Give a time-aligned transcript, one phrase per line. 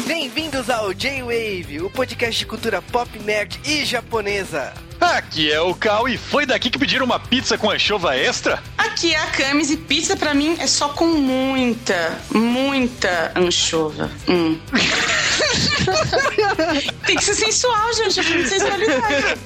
[0.00, 4.72] Bem-vindos ao J-Wave, o podcast de cultura pop, nerd e japonesa.
[4.98, 8.62] Aqui é o Cal e foi daqui que pediram uma pizza com anchova extra?
[8.78, 14.10] Aqui é a Camis e pizza pra mim é só com muita, muita anchova.
[14.28, 14.58] Hum.
[17.06, 18.18] Tem que ser sensual, gente.
[18.18, 19.38] Eu de sensualidade.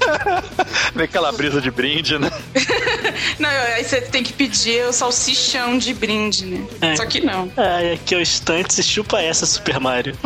[0.94, 2.30] Vem brisa de brinde, né?
[3.38, 6.66] não, aí você tem que pedir o salsichão de brinde, né?
[6.80, 6.97] É.
[6.97, 7.51] Só que não.
[7.56, 10.16] Ah, aqui é o estante, chupa essa, Super Mario.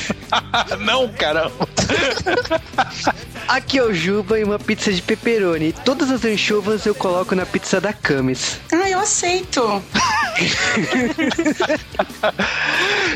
[0.80, 1.68] não, caramba.
[3.48, 5.72] Aqui é o Juba e uma pizza de pepperoni.
[5.72, 8.58] Todas as anchovas eu coloco na pizza da Camis.
[8.72, 9.82] Ah, eu aceito.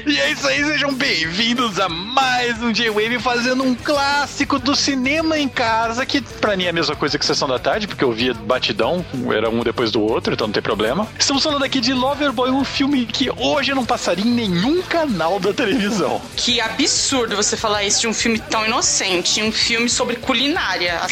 [0.05, 5.38] e é isso aí, sejam bem-vindos a mais um J-Wave fazendo um clássico do cinema
[5.38, 8.12] em casa, que pra mim é a mesma coisa que Sessão da Tarde, porque eu
[8.12, 11.06] via batidão, era um depois do outro, então não tem problema.
[11.18, 15.52] Estamos falando aqui de Loverboy, um filme que hoje não passaria em nenhum canal da
[15.52, 16.22] televisão.
[16.36, 21.00] Que absurdo você falar isso de um filme tão inocente, um filme sobre culinária.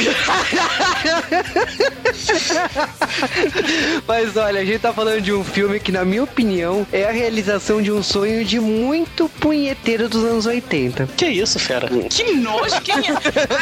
[4.06, 7.10] Mas olha, a gente tá falando de um filme que, na minha opinião, é a
[7.10, 11.08] realização de um sonho de muito punheteiro dos anos 80.
[11.16, 11.88] Que isso, fera?
[12.08, 13.14] Que nojo, quem é?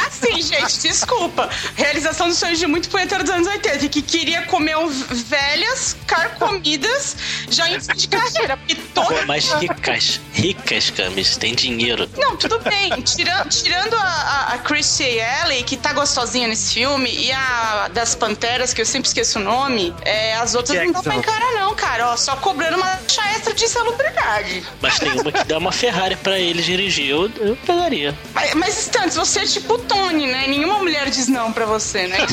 [0.07, 1.49] Assim, gente, desculpa.
[1.75, 7.17] Realização dos sonhos de muito punheteiro dos anos 80, que queria comer um velhas carcomidas
[7.49, 8.57] já em fim de carreira.
[8.57, 9.27] Porque toda...
[9.27, 12.09] mais ricas, ricas, Camis, tem dinheiro.
[12.17, 12.91] Não, tudo bem.
[13.03, 18.15] Tirando, tirando a, a, a Chrissy Ellie, que tá gostosinha nesse filme, e a das
[18.15, 20.93] Panteras, que eu sempre esqueço o nome, é, as outras Jackson.
[20.93, 22.13] não dá pra encarar, não, cara.
[22.13, 24.65] Ó, só cobrando uma taxa extra de salubridade.
[24.81, 28.17] Mas tem uma que dá uma Ferrari pra ele dirigir, eu, eu pegaria.
[28.35, 30.47] Mas, mas Stantes, você é tipo Tony, né?
[30.49, 32.19] Nenhuma mulher diz não pra você, né?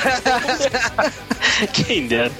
[1.72, 2.32] Quem dera.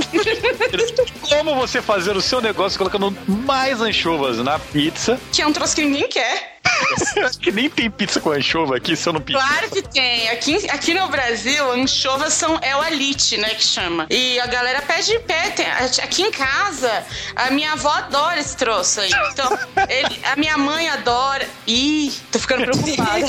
[1.28, 5.20] Como você fazer o seu negócio colocando mais anchovas na pizza?
[5.32, 6.54] Que é um troço que ninguém quer.
[7.24, 9.38] Acho que nem tem pizza com anchova aqui, se eu não pedir.
[9.38, 10.28] Claro que tem.
[10.30, 14.06] Aqui, aqui no Brasil, anchovas são, é o alite, né, que chama.
[14.10, 15.50] E a galera pede pé.
[15.50, 15.66] Tem,
[16.02, 17.04] aqui em casa,
[17.36, 19.10] a minha avó adora esse troço aí.
[19.32, 19.58] Então,
[19.88, 21.46] ele, a minha mãe adora.
[21.66, 23.26] Ih, tô ficando preocupada.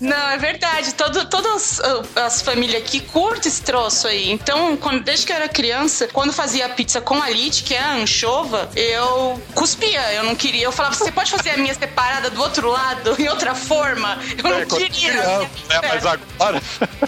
[0.00, 0.94] Não, é verdade.
[0.94, 1.80] Todo, todas
[2.16, 4.30] as famílias aqui curtem esse troço aí.
[4.30, 7.94] Então, quando, desde que eu era criança, quando fazia pizza com alite, que é a
[7.94, 10.12] anchova, eu cuspia.
[10.14, 10.64] Eu não queria.
[10.64, 14.18] Eu falava, você pode fazer a minha separada do outro lado, em outra forma?
[14.36, 15.12] Eu não é, queria.
[15.12, 15.80] Criança, né?
[15.88, 16.62] Mas agora.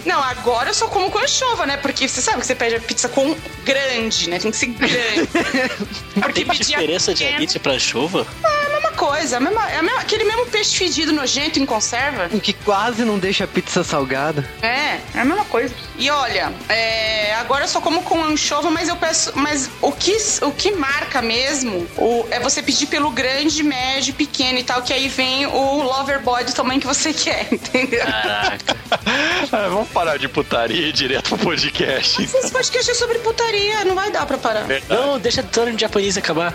[0.05, 1.77] Não, agora eu só como com anchova, né?
[1.77, 4.39] Porque você sabe que você pede a pizza com grande, né?
[4.39, 5.29] Tem que ser grande.
[6.15, 8.25] Porque Tem diferença de alite pra anchova?
[8.43, 8.65] Ah,
[8.95, 9.37] coisa.
[9.37, 12.29] A mesma, é a mesma, aquele mesmo peixe fedido nojento em conserva.
[12.29, 14.43] Que quase não deixa a pizza salgada.
[14.61, 15.73] É, é a mesma coisa.
[15.97, 19.31] E olha, é, agora eu só como com anchova, mas eu peço.
[19.35, 24.57] Mas o que, o que marca mesmo o, é você pedir pelo grande, médio, pequeno
[24.57, 28.03] e tal, que aí vem o lover boy do tamanho que você quer, entendeu?
[28.03, 28.77] Caraca.
[29.51, 32.19] ah, vamos parar de putaria e ir direto pro podcast.
[32.19, 34.63] Mas esse podcast é sobre putaria, não vai dar pra parar.
[34.63, 35.01] Verdade.
[35.01, 36.53] Não, deixa o turno de japonês acabar.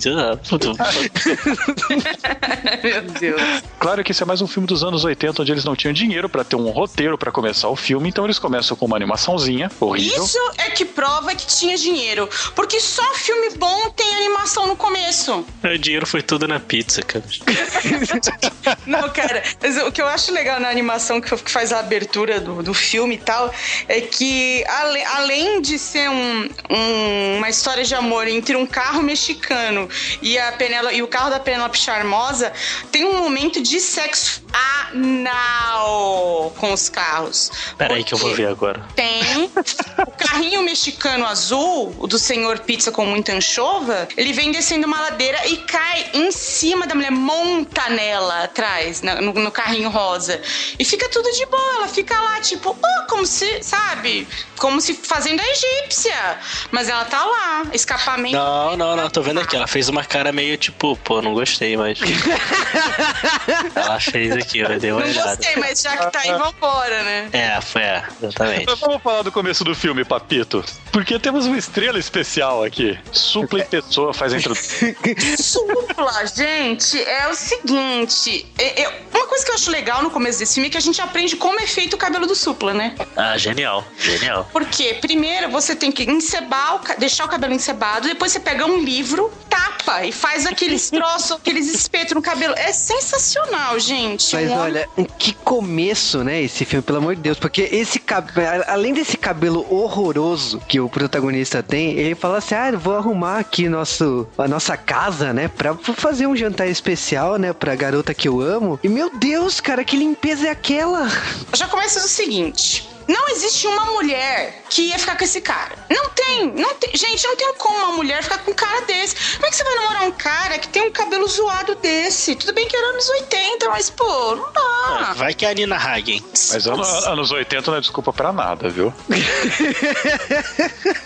[2.84, 3.42] Meu Deus.
[3.80, 6.28] Claro que esse é mais um filme dos anos 80, onde eles não tinham dinheiro
[6.30, 10.24] pra ter um roteiro pra começar o filme, então eles começam com uma animaçãozinha horrível.
[10.24, 12.30] Isso é que prova que tinha dinheiro.
[12.56, 15.46] Porque só filme bom tem animação no começo.
[15.64, 17.24] O dinheiro foi tudo na pizza, cara.
[18.86, 19.42] Não, cara,
[19.88, 23.16] o que eu acho legal na animação que que faz a abertura do, do filme
[23.16, 23.54] e tal
[23.88, 29.02] é que, ale- além de ser um- um- uma história de amor entre um carro
[29.02, 29.90] mexicano
[30.22, 32.52] e, a Penelo, e o carro da Penélope Charmosa,
[32.92, 34.44] tem um momento de sexo
[34.92, 37.52] anal com os carros.
[37.78, 38.86] Pera aí que eu vou ver agora.
[38.96, 39.52] Tem.
[39.98, 45.02] O carrinho mexicano azul, o do senhor pizza com muita anchova, ele vem descendo uma
[45.02, 50.42] ladeira e cai em cima da mulher, monta nela atrás, no, no carrinho rosa.
[50.78, 54.28] E fica tudo de boa, ela fica lá, tipo, oh, como se, sabe?
[54.58, 56.40] Como se fazendo a egípcia.
[56.72, 58.36] Mas ela tá lá, escapamento.
[58.36, 59.56] Não, não, não, tô vendo aqui.
[59.56, 62.00] Ela fez uma cara meio tipo, pô, não gostei, mas.
[63.76, 65.36] ela fez aqui, eu dei uma Não olhada.
[65.36, 67.30] gostei, mas já que tá aí, vambora, né?
[67.34, 68.66] É, foi, é, exatamente.
[68.68, 70.64] Mas vamos falar do começo do filme, Papito.
[70.92, 72.98] Porque temos uma estrela especial aqui.
[73.12, 74.96] Supla em pessoa faz a introdução.
[75.38, 78.46] Supla, gente, é o seguinte.
[78.58, 80.82] é- é- uma coisa que eu acho legal no começo desse filme é que a
[80.82, 82.96] gente aprende como é feito o cabelo do Supla, né?
[83.16, 84.50] Ah, genial, genial.
[84.52, 88.80] Porque primeiro você tem que encebar, o deixar o cabelo encebado, depois você pega um
[88.80, 92.54] livro, tapa e faz aqueles troços, aqueles espetos no cabelo.
[92.58, 94.34] É sensacional, gente.
[94.36, 98.00] Mas Um homem- olha, que começo, né, esse filme, pelo amor de Deus, porque esse
[98.00, 102.96] cabelo, além desse cabelo horroroso que o protagonista tem, ele fala assim: "Ah, eu vou
[102.96, 108.14] arrumar aqui nosso a nossa casa, né, pra fazer um jantar especial, né, pra garota
[108.14, 108.80] que eu amo".
[108.84, 111.08] E meu Deus, cara, que limpeza é aquela?
[111.54, 112.88] Já começa do seguinte.
[113.10, 115.72] Não existe uma mulher que ia ficar com esse cara.
[115.90, 116.96] Não tem, não tem.
[116.96, 119.16] Gente, não tem como uma mulher ficar com um cara desse.
[119.34, 122.36] Como é que você vai namorar um cara que tem um cabelo zoado desse?
[122.36, 125.14] Tudo bem que era anos 80, mas, pô, não dá.
[125.16, 126.24] Vai que é a Nina Hagen.
[126.32, 128.94] Mas ano- anos 80 não é desculpa pra nada, viu?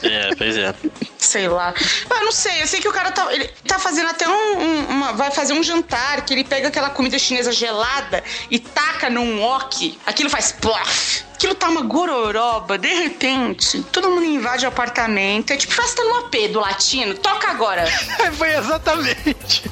[0.04, 0.74] É, pois é.
[1.18, 1.74] Sei lá.
[2.10, 2.62] Ah, eu não sei.
[2.62, 5.54] Eu sei que o cara tá, ele tá fazendo até um, um- uma, vai fazer
[5.54, 9.98] um jantar que ele pega aquela comida chinesa gelada e taca num wok.
[10.06, 11.24] Aquilo faz plof.
[11.44, 13.84] Aquilo tá uma gororoba, de repente.
[13.92, 15.52] Todo mundo invade o apartamento.
[15.52, 17.16] É tipo festa no AP do latino.
[17.16, 17.84] Toca agora.
[18.32, 19.70] Foi exatamente.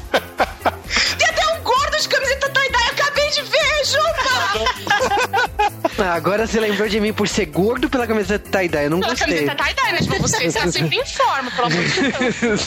[1.17, 2.87] Tem até um gordo de camiseta tie-dye.
[2.87, 5.61] Eu acabei de ver, Juba!
[6.03, 9.11] Ah, agora você lembrou de mim por ser gordo pela camiseta tie-dye, eu não Pela
[9.11, 9.45] gostei.
[9.45, 9.97] camiseta tie-dye, né?
[9.99, 12.61] Tipo, você está sempre em forma, pelo amor de Deus.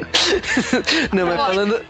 [1.12, 1.80] Não, mas falando,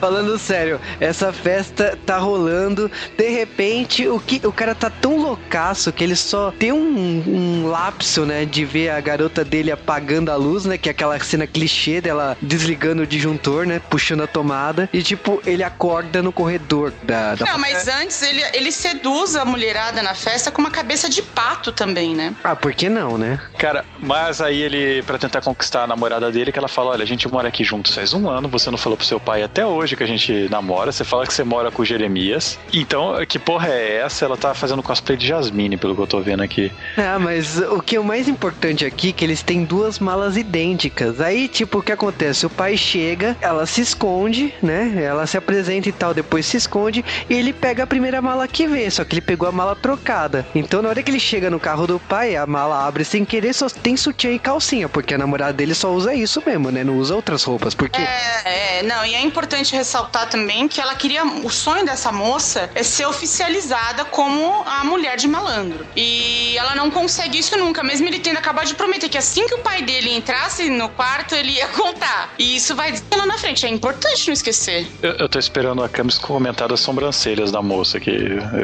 [0.00, 2.90] falando sério, essa festa tá rolando.
[3.16, 7.68] De repente, o, que, o cara tá tão loucaço que ele só tem um, um
[7.68, 8.44] lapso, né?
[8.44, 10.78] De ver a garota dele apagando a luz, né?
[10.78, 13.80] Que é aquela cena clichê dela desligando o disjuntor, né?
[13.90, 14.88] Puxando a tomada.
[14.92, 17.34] E tipo, ele acorda no corredor da.
[17.34, 17.46] da...
[17.46, 21.72] Não, mas antes ele, ele seduz a mulherada na festa com uma cabeça de pato
[21.72, 22.34] também, né?
[22.42, 23.40] Ah, por que não, né?
[23.58, 27.06] Cara, mas aí ele, pra tentar conquistar a namorada dele, que ela fala: Olha, a
[27.06, 29.96] gente mora aqui juntos faz um ano, você não falou pro seu pai até hoje
[29.96, 32.58] que a gente namora, você fala que você mora com o Jeremias.
[32.72, 34.24] Então, que porra é essa?
[34.24, 36.70] Ela tá fazendo cosplay de Jasmine, pelo que eu tô vendo aqui.
[37.08, 40.36] Ah, mas o que é o mais importante aqui é que eles têm duas malas
[40.36, 41.20] idênticas.
[41.20, 42.44] Aí, tipo, o que acontece?
[42.44, 44.92] O pai chega, ela se esconde, né?
[45.02, 48.66] Ela se apresenta e tal, depois se esconde e ele pega a primeira mala que
[48.66, 50.46] vê, só que ele pegou a mala trocada.
[50.54, 53.54] Então, na hora que ele chega no carro do pai, a mala abre sem querer,
[53.54, 56.84] só tem sutiã e calcinha, porque a namorada dele só usa isso mesmo, né?
[56.84, 60.94] Não usa outras roupas, porque É, é, não, e é importante ressaltar também que ela
[60.96, 61.24] queria.
[61.24, 65.86] O sonho dessa moça é ser oficializada como a mulher de malandro.
[65.96, 69.54] E ela não consegue isso nunca, mesmo ele tendo acabado de prometer que assim que
[69.54, 72.34] o pai dele entrasse no quarto, ele ia contar.
[72.38, 73.64] E isso vai lá na frente.
[73.64, 74.86] É importante não esquecer.
[75.00, 78.10] Eu, eu tô esperando a Camis comentar das sobrancelhas da moça, que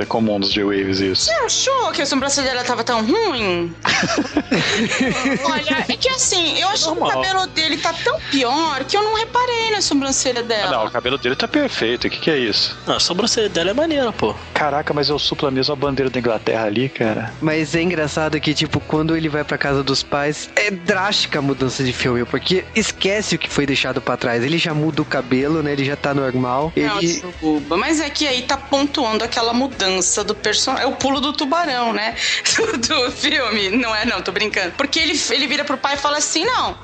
[0.01, 1.27] é comum dos J-Waves isso.
[1.27, 3.75] Você achou que a sobrancelha dela tava tão ruim?
[5.45, 7.23] Olha, é que assim, eu acho que o Normal.
[7.23, 10.71] cabelo dele tá tão pior que eu não reparei na sobrancelha Ah, dela.
[10.79, 12.07] não, o cabelo dele tá perfeito.
[12.07, 12.77] O que, que é isso?
[12.87, 14.35] Não, a sobrancelha dela é maneira, pô.
[14.53, 17.33] Caraca, mas eu supla mesmo a bandeira da Inglaterra ali, cara.
[17.41, 21.43] Mas é engraçado que, tipo, quando ele vai pra casa dos pais, é drástica a
[21.43, 24.43] mudança de filme, porque esquece o que foi deixado pra trás.
[24.43, 25.73] Ele já muda o cabelo, né?
[25.73, 26.73] Ele já tá normal.
[26.77, 27.09] Não, Ele.
[27.09, 27.77] suruba.
[27.77, 30.85] Mas é que aí tá pontuando aquela mudança do personagem.
[30.87, 32.15] É o pulo do tubarão, né?
[32.57, 33.71] Do, do filme.
[33.71, 34.73] Não é, não, tô brincando.
[34.77, 36.77] Porque ele, ele vira pro pai e fala assim: não,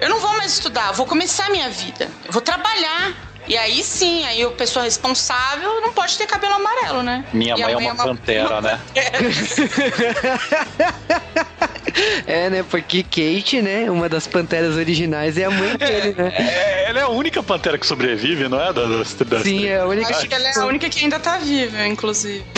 [0.00, 2.08] eu não vou mais estudar, vou começar a minha vida.
[2.24, 3.14] Eu vou trabalhar.
[3.48, 7.24] E aí sim, aí o pessoa responsável não pode ter cabelo amarelo, né?
[7.32, 8.80] Minha E a mãe é uma pantera, né?
[8.92, 9.12] É,
[12.26, 12.64] é, né?
[12.68, 13.90] Porque Kate, né?
[13.90, 16.32] Uma das panteras originais é a mãe dele, né?
[16.36, 18.72] É, ela é a única pantera que sobrevive, não é?
[18.72, 20.16] Das, das Sim, é a única.
[20.16, 22.44] Acho que ela é a única que ainda tá viva, inclusive.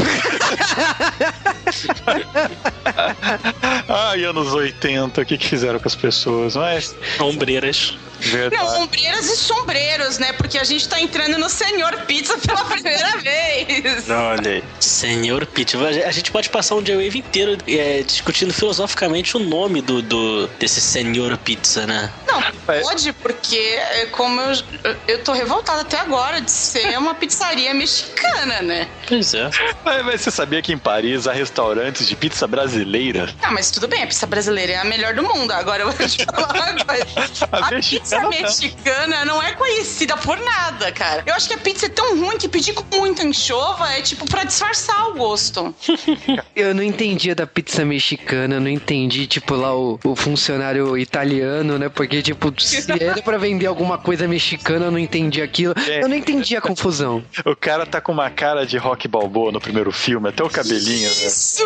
[3.88, 6.57] Ai, anos 80, o que, que fizeram com as pessoas?
[6.57, 7.97] Mas, Ombreiras.
[8.21, 8.63] Verdade.
[8.63, 10.33] Não, ombreiras e sombreiros, né?
[10.33, 14.09] Porque a gente tá entrando no Senhor Pizza pela primeira vez.
[14.11, 14.65] Olha aí.
[14.81, 15.77] Senhor Pete.
[15.77, 20.81] A gente pode passar um J-Wave inteiro é, discutindo filosoficamente o nome do, do desse
[20.81, 22.11] Senhor Pizza, né?
[22.27, 22.81] Não, É.
[22.81, 28.61] pode, porque é, como eu, eu tô revoltada até agora de ser uma pizzaria mexicana,
[28.63, 28.89] né?
[29.07, 29.51] Pois é.
[29.85, 33.33] Mas, mas você sabia que em Paris há restaurantes de pizza brasileira?
[33.41, 35.51] Tá, mas tudo bem, a pizza brasileira é a melhor do mundo.
[35.53, 37.07] Agora eu vou te falar uma coisa.
[37.53, 38.31] A A pizza mexicana não.
[38.31, 41.23] mexicana não é conhecida por nada, cara.
[41.27, 44.27] Eu acho que a pizza é tão ruim que pedir com muita anchova é tipo
[44.27, 45.75] pra disfarçar o gosto.
[46.55, 51.79] Eu não entendia da pizza mexicana, eu não entendi, tipo, lá o, o funcionário italiano,
[51.79, 51.88] né?
[51.88, 55.75] Porque, tipo, se era pra vender alguma coisa mexicana, eu não entendi aquilo.
[55.87, 56.03] É.
[56.03, 57.25] Eu não entendi a confusão.
[57.45, 61.09] O cara tá com uma cara de rock balboa no primeiro filme, até o cabelinho,
[61.09, 61.27] né?
[61.27, 61.65] Isso!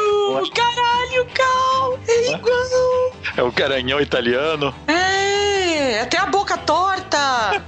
[0.55, 1.99] Caralho, Cal!
[2.09, 3.17] É igual!
[3.37, 4.75] É o garanhão italiano.
[4.89, 5.62] É,
[6.01, 7.19] até a boca torta!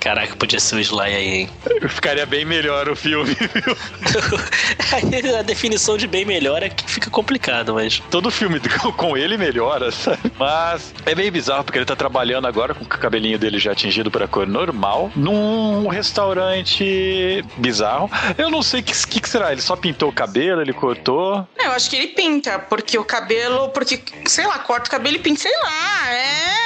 [0.00, 1.50] Caraca, podia ser o Sly aí, hein?
[1.88, 5.36] Ficaria bem melhor o filme, viu?
[5.38, 8.02] A definição de bem melhor é que fica complicado, mas.
[8.10, 10.18] Todo filme com- com ele melhora, sabe?
[10.38, 14.10] Mas é meio bizarro, porque ele tá trabalhando agora com o cabelinho dele já atingido
[14.10, 18.10] pra cor normal, num restaurante bizarro.
[18.38, 19.52] Eu não sei o que, que, que será.
[19.52, 21.46] Ele só pintou o cabelo, ele cortou.
[21.56, 23.68] Não, eu acho que ele pinta, porque o cabelo.
[23.70, 26.65] Porque, sei lá, corta o cabelo e pinta, sei lá, é.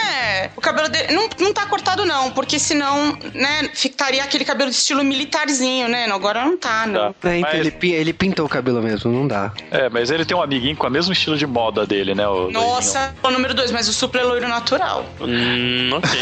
[0.57, 1.13] O cabelo dele.
[1.13, 6.07] Não, não tá cortado, não, porque senão, né, ficaria aquele cabelo de estilo militarzinho, né?
[6.11, 7.13] Agora não tá, não.
[7.13, 7.31] Tá.
[7.31, 9.53] É, então, Mas- ele, ele pintou o cabelo mesmo, não dá.
[9.71, 12.27] É, mas ele tem um amiguinho com o mesmo estilo de moda dele, né?
[12.29, 15.05] O Nossa, o número dois, mas o suplo é loiro natural.
[15.21, 16.21] Hum, ok.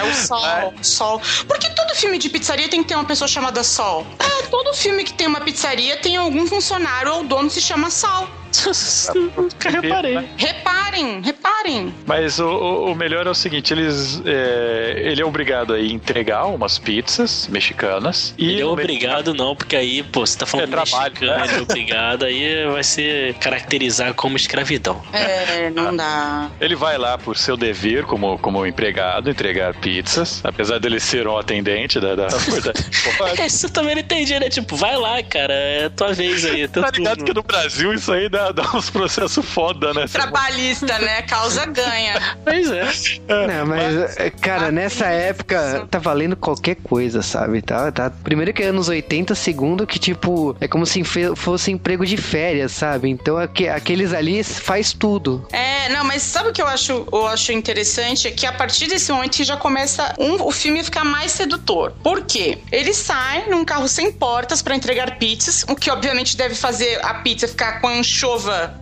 [0.00, 1.22] É o sol, o sol.
[1.46, 4.06] Porque todo filme de pizzaria tem que ter uma pessoa chamada Sol.
[4.18, 8.28] É, todo filme que tem uma pizzaria tem algum funcionário ou dono se chama Sol.
[9.36, 10.28] Nunca reparei.
[10.36, 11.94] Reparem, reparem.
[12.06, 16.78] Mas o, o- melhor é o seguinte, eles, é, ele é obrigado a entregar umas
[16.78, 18.34] pizzas mexicanas.
[18.38, 21.44] E Ele é obrigado, não, porque aí, pô, você tá falando É trabalho, mexicano, né?
[21.46, 25.00] ele é obrigado, aí vai ser caracterizar como escravidão.
[25.12, 26.50] É, não dá.
[26.60, 31.36] Ele vai lá por seu dever como, como empregado, entregar pizzas, apesar dele ser um
[31.36, 32.14] atendente da.
[32.14, 32.38] da, da
[33.46, 34.48] Isso eu também não entendi, né?
[34.48, 36.66] Tipo, vai lá, cara, é tua vez aí.
[36.68, 37.24] Tá ligado turno.
[37.24, 40.06] que no Brasil isso aí dá, dá uns processos foda, né?
[40.06, 41.22] Trabalhista, né?
[41.22, 42.14] Causa ganha.
[42.44, 42.84] Pois é.
[43.46, 47.60] Não, mas, é, cara, nessa época tá valendo qualquer coisa, sabe?
[47.62, 48.10] Tá, tá.
[48.10, 51.02] Primeiro que é anos 80, segundo que, tipo, é como se
[51.36, 53.08] fosse emprego de férias, sabe?
[53.10, 55.46] Então aque- aqueles ali faz tudo.
[55.52, 58.28] É, não, mas sabe o que eu acho, eu acho interessante?
[58.28, 61.32] É que a partir desse momento que já começa um- o filme a ficar mais
[61.32, 61.92] sedutor.
[62.02, 62.58] Por quê?
[62.72, 67.14] Ele sai num carro sem portas pra entregar pizzas, o que obviamente deve fazer a
[67.14, 67.96] pizza ficar com a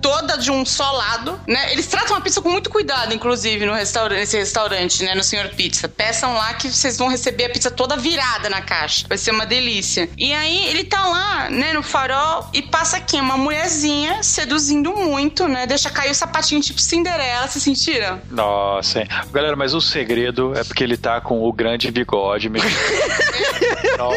[0.00, 1.72] toda de um só lado, né?
[1.72, 5.14] Eles tratam a pizza com muito cuidado, inclusive, no restaurante, nesse restaurante, né?
[5.14, 5.88] No Senhor Pizza.
[5.88, 9.06] Peçam lá que vocês vão receber a pizza toda virada na caixa.
[9.08, 10.08] Vai ser uma delícia.
[10.16, 15.46] E aí ele tá lá, né, no farol e passa aqui uma mulherzinha seduzindo muito,
[15.48, 15.66] né?
[15.66, 18.20] Deixa cair o sapatinho tipo Cinderela, se sentiram?
[18.30, 19.08] Nossa, hein?
[19.32, 22.76] Galera, mas o segredo é porque ele tá com o grande bigode mexicano.
[23.96, 24.10] Então,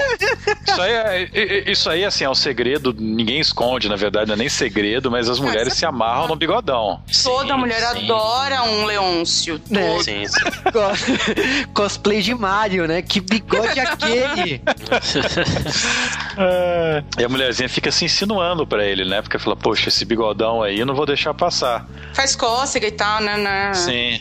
[0.67, 4.37] isso aí, é, isso aí, assim, é um segredo, ninguém esconde, na verdade, não é
[4.37, 7.01] nem segredo, mas as mulheres se amarram no bigodão.
[7.23, 8.03] Toda Sim, mulher sim.
[8.05, 9.59] adora um Leôncio.
[9.69, 9.97] Né?
[10.03, 10.39] Sim, sim.
[10.71, 13.01] Co- Cosplay de Mario, né?
[13.01, 14.61] Que bigode aquele?
[16.37, 17.03] É.
[17.17, 19.21] E a mulherzinha fica se insinuando pra ele, né?
[19.21, 21.85] Porque fala, poxa, esse bigodão aí eu não vou deixar passar.
[22.13, 23.37] Faz cócega e tal, né?
[23.37, 23.73] né?
[23.73, 24.19] Sim,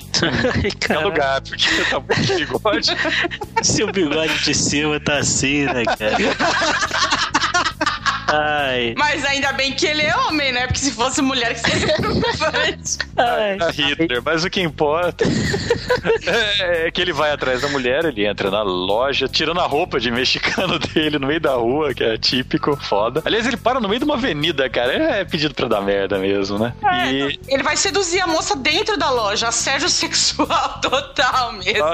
[0.64, 2.96] é cara, lugar, porque tá muito de bigode.
[3.62, 6.16] se o bigode de cima tá assim, né, cara?
[8.28, 10.66] Ai, Mas ainda bem que ele é homem, né?
[10.66, 12.98] Porque se fosse mulher, que seria preocupante.
[13.16, 13.58] ai.
[13.60, 15.24] a Hitler, mas o que importa
[16.26, 19.98] é, é que ele vai atrás da mulher, ele entra na loja, tirando a roupa
[19.98, 23.22] de mexicano dele no meio da rua, que é típico, foda.
[23.24, 26.58] Aliás, ele para no meio de uma avenida, cara, é pedido pra dar merda mesmo,
[26.58, 26.74] né?
[27.10, 27.38] E.
[27.48, 29.48] Ele vai seduzir a moça dentro da loja.
[29.48, 31.84] Assédio sexual total mesmo.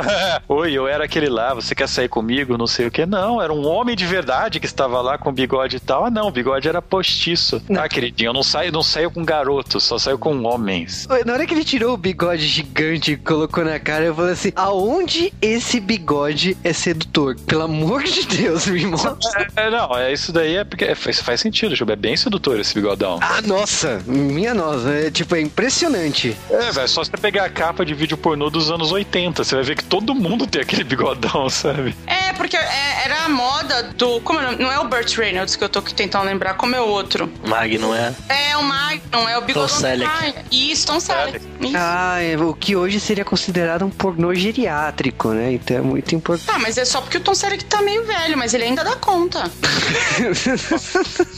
[0.49, 2.59] Oi, eu era aquele lá, você quer sair comigo?
[2.59, 3.07] Não sei o que.
[3.07, 6.05] Não, era um homem de verdade que estava lá com bigode e tal.
[6.07, 7.61] Ah, não, Não, o bigode era postiço.
[7.77, 11.07] Ah, queridinho, eu não saio, não saio com garotos, só saio com homens.
[11.27, 14.51] Na hora que ele tirou o bigode gigante e colocou na cara, eu falei assim:
[14.57, 17.37] aonde esse bigode é sedutor?
[17.47, 19.45] Pelo amor de Deus, me mostra.
[19.57, 21.93] É, não, é isso daí é porque é, faz, faz sentido, Juba.
[21.93, 23.19] É bem sedutor esse bigodão.
[23.23, 26.37] Ah, nossa, minha nossa, é tipo, é impressionante.
[26.51, 29.65] É, velho, só você pegar a capa de vídeo pornô dos anos 80, você vai
[29.65, 31.95] ver que todo mundo tem aquele bigodão, sabe?
[32.07, 34.21] É, porque é- era a moda do.
[34.23, 34.65] Como é o nome?
[34.65, 37.33] Não é o Burt Reynolds que eu tô aqui tentando lembrar, como é o outro?
[37.45, 38.15] Mag, não é?
[38.29, 39.67] É o Magnum, é o bigodão.
[39.69, 40.09] Tom Selleck.
[40.09, 40.43] do Magnum.
[40.53, 41.41] Isso, Tom Selleck.
[41.61, 41.75] Isso.
[41.77, 45.55] Ah, é, o que hoje seria considerado um pornô geriátrico, né?
[45.55, 46.47] Então é muito importante.
[46.47, 48.95] Tá, mas é só porque o Tom Selleck tá meio velho, mas ele ainda dá
[48.97, 49.51] conta.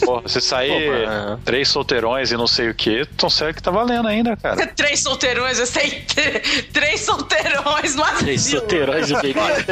[0.04, 4.08] Porra, você sair Pô, três solteirões e não sei o que, Tom Selleck tá valendo
[4.08, 4.66] ainda, cara.
[4.76, 6.04] Três solteirões, eu sei.
[6.72, 8.18] Três solteirões no asilo.
[8.20, 9.64] Três solteirões e o bigode.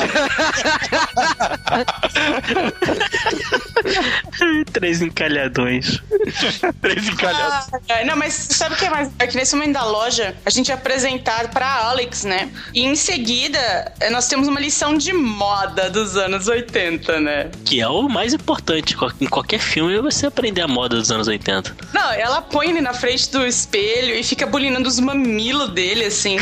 [4.73, 6.03] Três encalhadões.
[6.81, 7.69] três encalhados.
[7.88, 9.11] Ah, não, mas sabe o que é mais?
[9.19, 12.50] É que nesse momento da loja, a gente é apresentado pra Alex, né?
[12.73, 17.50] E em seguida, eh, nós temos uma lição de moda dos anos 80, né?
[17.64, 18.97] Que é o mais importante.
[19.21, 21.76] Em qualquer filme é você aprender a moda dos anos 80.
[21.93, 26.37] Não, ela põe ele na frente do espelho e fica bulinando os mamilos dele, assim.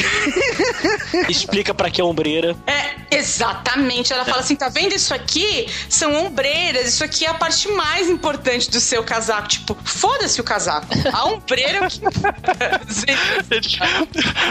[1.28, 2.56] Explica pra que é ombreira.
[2.66, 4.12] É, exatamente.
[4.12, 5.66] Ela fala assim: tá vendo isso aqui?
[5.88, 9.48] São ombreiras, isso aqui é a parte mais importante do seu casaco.
[9.48, 10.86] Tipo, foda-se o casaco.
[11.12, 12.00] A ombreira que.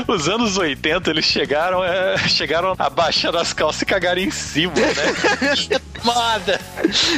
[0.07, 5.79] Os anos 80, eles chegaram, é, chegaram abaixando as calças e cagaram em cima, né?
[6.03, 6.59] Moda!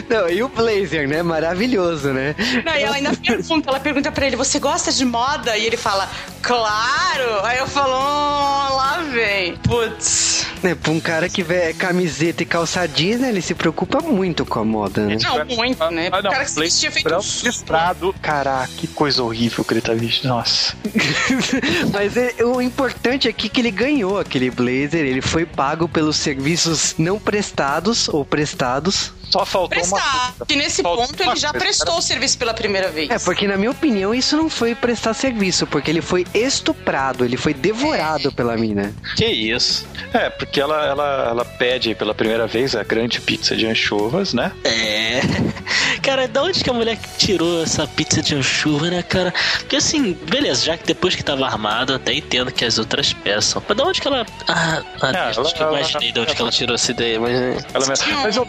[0.10, 1.24] Não, e o blazer, né?
[1.24, 2.36] Maravilhoso, né?
[2.65, 5.58] Não, e ela ainda pergunta, ela pergunta pra ele, você gosta de moda?
[5.58, 6.10] E ele fala,
[6.41, 7.46] claro!
[7.46, 9.55] Aí eu falo, oh, lá vem.
[9.58, 10.52] Putz.
[10.63, 13.29] É, pra um cara que vê camiseta e calça jeans, né?
[13.29, 15.17] Ele se preocupa muito com a moda, né?
[15.22, 16.10] Não, muito, né?
[16.12, 18.15] Ah, O cara que se vestia feito um listrado.
[18.22, 20.29] Caraca, que coisa horrível que ele tá vestindo.
[20.29, 20.74] Nossa.
[21.91, 26.15] Mas é- o importante aqui é que ele ganhou aquele blazer, ele foi pago pelos
[26.17, 29.12] serviços não prestados ou prestados.
[29.30, 30.34] Só faltou uma Prestar.
[30.38, 30.46] coisa.
[30.50, 31.65] E nesse Faltou ponto ele uma já coisa.
[31.65, 33.10] prestou o serviço pela primeira vez.
[33.10, 37.36] É, porque na minha opinião isso não foi prestar serviço, porque ele foi estuprado, ele
[37.38, 38.94] foi devorado pela mina.
[39.15, 39.88] Que isso?
[40.13, 44.51] É, porque ela, ela, ela pede pela primeira vez a grande pizza de anchovas, né?
[44.63, 45.22] É.
[46.03, 49.34] Cara, da onde que a mulher tirou essa pizza de anchova, né, cara?
[49.60, 53.63] Porque assim, beleza, já que depois que tava armado, até entendo que as outras peçam.
[53.68, 54.25] Mas da onde que ela.
[54.48, 56.91] Ah, ah É, acho ela- que eu ela- imaginei de onde que ela tirou essa
[56.91, 57.32] ideia, mas.
[57.32, 57.58] é.
[57.74, 58.47] Ela Mas eu,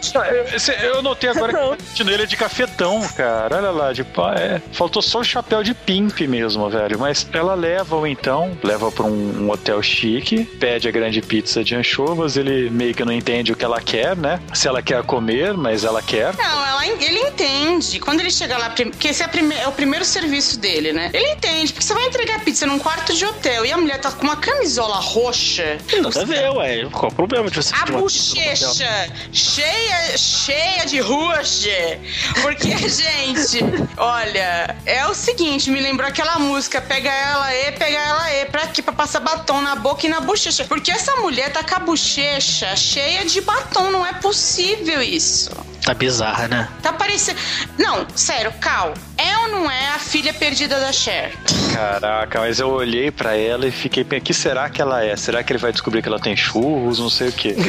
[0.51, 3.57] eu, esse- eu notei agora que o vestido ele é de cafetão, cara.
[3.57, 4.61] Olha lá, de pá, é.
[4.71, 6.99] Faltou só o chapéu de pimp mesmo, velho.
[6.99, 11.75] Mas ela leva-o então, leva pra um, um hotel chique, pede a grande pizza de
[11.75, 12.37] anchovas.
[12.37, 14.39] Ele meio que não entende o que ela quer, né?
[14.53, 16.35] Se ela quer comer, mas ela quer.
[16.35, 17.99] Não, ela, ele entende.
[17.99, 21.09] Quando ele chega lá, porque esse é, a prime- é o primeiro serviço dele, né?
[21.13, 24.11] Ele entende, porque você vai entregar pizza num quarto de hotel e a mulher tá
[24.11, 26.85] com uma camisola roxa, Nada a ver, ué.
[26.91, 30.54] Qual o problema de você a bochecha cheia, cheia
[30.85, 31.99] de ruge.
[32.41, 33.59] Porque, gente,
[33.97, 38.67] olha, é o seguinte, me lembrou aquela música, pega ela e pega ela e pra
[38.67, 38.81] quê?
[38.81, 40.63] Pra passar batom na boca e na bochecha.
[40.65, 45.51] Porque essa mulher tá com a bochecha cheia de batom, não é possível isso.
[45.83, 46.67] Tá bizarra, né?
[46.81, 47.39] Tá parecendo.
[47.77, 51.31] Não, sério, Cal, é ou não é a filha perdida da Cher?
[51.73, 55.15] Caraca, mas eu olhei pra ela e fiquei pensando, que será que ela é?
[55.15, 57.55] Será que ele vai descobrir que ela tem churros, não sei o quê?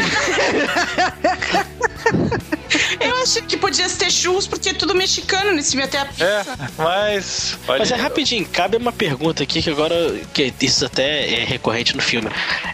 [3.01, 6.25] Eu achei que podia ter churros porque é tudo mexicano nesse filme, até a pizza.
[6.25, 6.45] É,
[6.79, 7.59] mas.
[7.69, 9.95] Olha, Mas é rapidinho, cabe uma pergunta aqui que agora,
[10.33, 12.29] que isso até é recorrente no filme.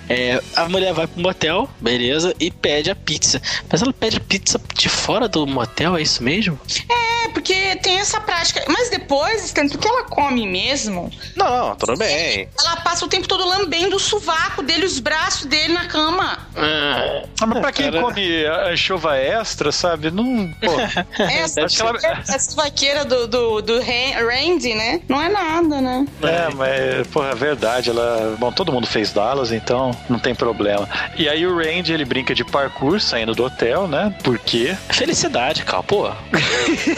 [0.08, 3.40] É, a mulher vai pro motel, beleza, e pede a pizza.
[3.70, 6.58] Mas ela pede a pizza de fora do motel, é isso mesmo?
[6.90, 8.62] É, porque tem essa prática.
[8.68, 12.48] Mas depois, tanto que ela come mesmo, Não, tudo bem.
[12.58, 16.38] ela passa o tempo todo lambendo o sovaco dele, os braços dele na cama.
[16.56, 18.02] Ah, mas pra quem Cara.
[18.02, 19.91] come anchova extra, sabe?
[20.10, 20.48] Não.
[20.60, 20.72] Pô,
[21.22, 25.00] Essa, Acho que ela- essa vaqueira do, do, do Ran- Randy, né?
[25.08, 26.06] Não é nada, né?
[26.22, 27.90] é, mas, porra, é verdade.
[27.90, 28.36] Ela.
[28.38, 30.88] Bom, todo mundo fez Dallas, então não tem problema.
[31.16, 34.14] E aí o Randy, ele brinca de parkour saindo do hotel, né?
[34.22, 34.76] Por quê?
[34.90, 36.10] felicidade, cara, pô.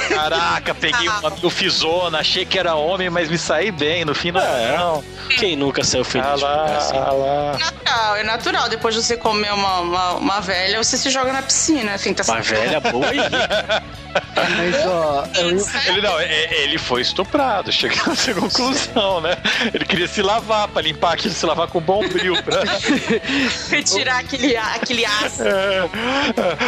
[0.09, 4.05] Caraca, peguei uma fizona, achei que era homem, mas me saí bem.
[4.05, 4.41] No fim, não.
[4.41, 4.77] É.
[4.77, 5.05] não.
[5.39, 6.27] Quem nunca saiu feliz?
[6.27, 6.97] Ah lá, assim?
[6.97, 7.57] ah lá.
[7.59, 8.69] Natural, é natural.
[8.69, 11.99] Depois de você comer uma, uma, uma velha, você se joga na piscina.
[11.99, 13.07] Tenta Uma velha boa.
[14.57, 15.49] Mas, ó, eu-
[15.93, 19.37] Ele não, é- ele foi estuprado, chega a essa conclusão, né?
[19.73, 22.35] Ele queria se lavar pra limpar aquilo, se lavar com bombril.
[22.43, 22.63] Pra...
[23.71, 25.43] Retirar aquele, aquele aço.
[25.43, 25.89] É, é.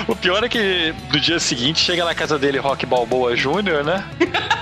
[0.08, 4.04] O pior é que no dia seguinte chega na casa dele Rock Balboa Jr., né?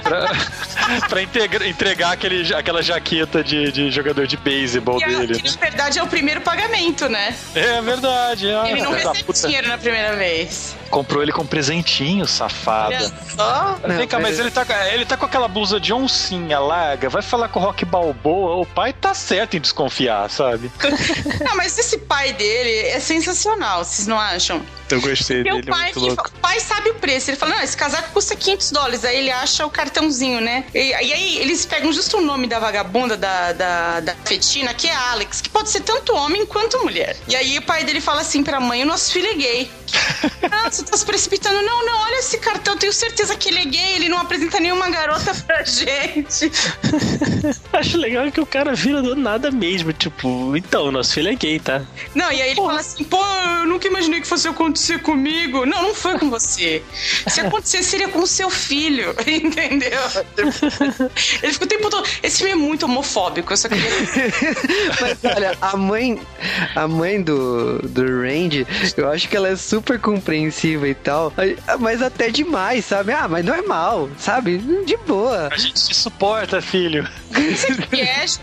[0.03, 0.31] Pra,
[1.09, 5.41] pra integra- entregar aquele, aquela jaqueta de, de jogador de beisebol dele.
[5.41, 7.35] que, na verdade é o primeiro pagamento, né?
[7.55, 8.51] É verdade.
[8.51, 10.75] ah, Ele não recebe dinheiro na primeira vez.
[10.95, 12.95] Comprou ele com presentinho, safada.
[12.95, 13.79] Olha só.
[13.87, 16.59] Não, Vem cá, mas mas- ele tá, com- ele tá com aquela blusa de oncinha
[16.61, 20.71] larga, vai falar com o Rock Balboa, o pai tá certo em desconfiar, sabe?
[21.45, 24.63] Não, mas esse pai dele é sensacional, vocês não acham?
[24.91, 26.29] Eu gostei Porque dele, o pai, muito que- louco.
[26.29, 27.31] o pai sabe o preço.
[27.31, 29.05] Ele fala, não, esse casaco custa 500 dólares.
[29.05, 30.67] Aí ele acha o cartãozinho, né?
[30.75, 34.87] E, e aí eles pegam justo o nome da vagabunda, da, da, da fetina, que
[34.87, 37.17] é Alex, que pode ser tanto homem quanto mulher.
[37.27, 39.71] E aí o pai dele fala assim pra mãe, o nosso filho é gay.
[40.53, 41.63] ah, você tá se precipitando.
[41.63, 44.89] Não, não, olha esse cartão, tenho certeza que ele é gay, ele não apresenta nenhuma
[44.91, 46.51] garota pra gente.
[47.73, 49.93] Acho legal que o cara vira do nada mesmo.
[49.93, 51.83] Tipo, então, nosso filho é gay, tá?
[52.15, 53.19] Não, e aí ele fala assim, pô,
[53.61, 55.67] eu nunca imaginei que fosse acontecer comigo.
[55.67, 56.83] Não, não foi com você.
[57.29, 60.01] Se acontecer, seria com o seu filho, entendeu?
[61.43, 62.07] Ele fica o tempo todo...
[62.23, 63.85] Esse filme é muito homofóbico, eu só queria...
[65.01, 66.21] Mas olha, a mãe,
[66.75, 68.67] a mãe do, do Randy,
[68.97, 69.99] eu acho que ela é super
[70.87, 71.33] e tal,
[71.79, 73.13] mas até demais, sabe?
[73.13, 74.59] Ah, mas normal, sabe?
[74.85, 75.49] De boa.
[75.53, 77.09] A gente se suporta, filho.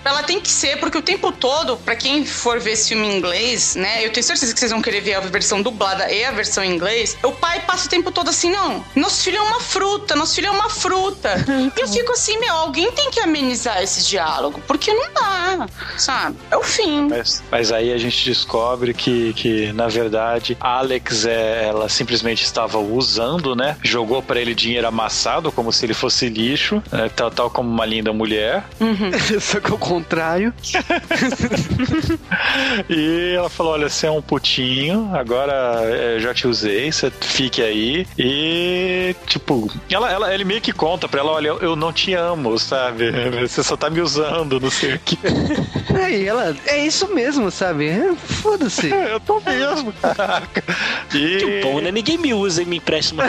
[0.03, 3.17] Ela tem que ser, porque o tempo todo, pra quem for ver esse filme em
[3.17, 4.05] inglês, né?
[4.05, 6.73] Eu tenho certeza que vocês vão querer ver a versão dublada e a versão em
[6.73, 7.17] inglês.
[7.23, 10.47] O pai passa o tempo todo assim, não, nosso filho é uma fruta, nosso filho
[10.47, 11.35] é uma fruta.
[11.75, 15.67] E eu fico assim, meu, alguém tem que amenizar esse diálogo, porque não dá,
[15.97, 16.37] sabe?
[16.49, 17.07] É o fim.
[17.09, 22.77] Mas, mas aí a gente descobre que, que, na verdade, Alex, é, ela simplesmente estava
[22.79, 23.77] usando, né?
[23.83, 27.09] Jogou pra ele dinheiro amassado, como se ele fosse lixo, né?
[27.15, 28.63] tal, tal como uma linda mulher.
[29.39, 30.53] Só que ao contrário.
[32.89, 37.61] E ela falou: Olha, você é um putinho, agora é, já te usei, você fique
[37.61, 38.07] aí.
[38.17, 42.57] E, tipo, ela, ela, ele meio que conta pra ela: Olha, eu, não te amo,
[42.59, 43.11] sabe?
[43.41, 45.17] Você só tá me usando, não sei o que.
[46.03, 47.87] Aí ela, é isso mesmo, sabe?
[47.87, 48.89] É, Foda-se.
[48.89, 50.63] Eu tô mesmo, caraca.
[51.13, 51.37] E.
[51.37, 51.91] Que bom, né?
[52.01, 53.25] Ninguém me usa e me empresta uma.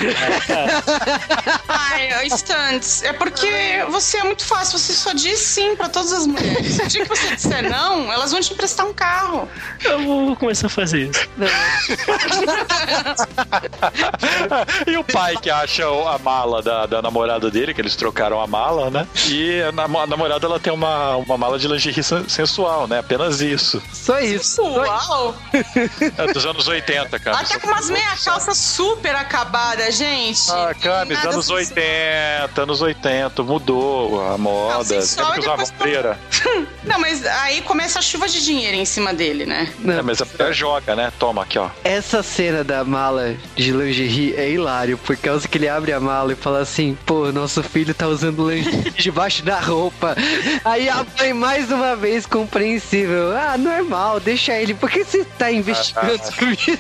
[1.69, 6.27] Ai, Stunts, é porque você é muito fácil, você só diz sim pra todas as
[6.27, 6.79] mulheres.
[6.79, 9.47] O dia que você disser não, elas vão te emprestar um carro.
[9.85, 11.29] Eu vou começar a fazer isso.
[14.87, 18.47] e o pai que acha a mala da, da namorada dele, que eles trocaram a
[18.47, 19.07] mala, né?
[19.29, 23.01] E a, nam- a namorada ela tem uma, uma mala de lingerie sen- sensual, né?
[23.01, 23.83] Apenas isso.
[23.93, 24.57] Só isso.
[24.63, 25.35] Só Uau!
[26.19, 27.37] É dos anos 80, cara.
[27.39, 30.51] Ela tá com umas meia calça super acabada, gente.
[30.51, 31.59] Ah, Camis, anos sensual.
[31.59, 35.03] 80, anos 80, mudou a moda.
[35.03, 36.19] Sempre que usava depois freira.
[36.85, 39.73] Não, mas aí começa a chuva de dinheiro em cima dele, né?
[39.79, 39.99] Não.
[39.99, 41.13] É, mas a mulher joga, né?
[41.19, 41.69] Toma aqui, ó.
[41.85, 46.33] Essa cena da mala de lingerie é hilário, por causa que ele abre a mala
[46.33, 50.17] e fala assim, pô, nosso filho tá usando lingerie debaixo da roupa.
[50.65, 53.37] Aí a mãe, mais uma vez, compreensível.
[53.37, 54.75] Ah, normal, deixa ele.
[54.75, 56.79] Por que você tá investigando Ah, sua vida?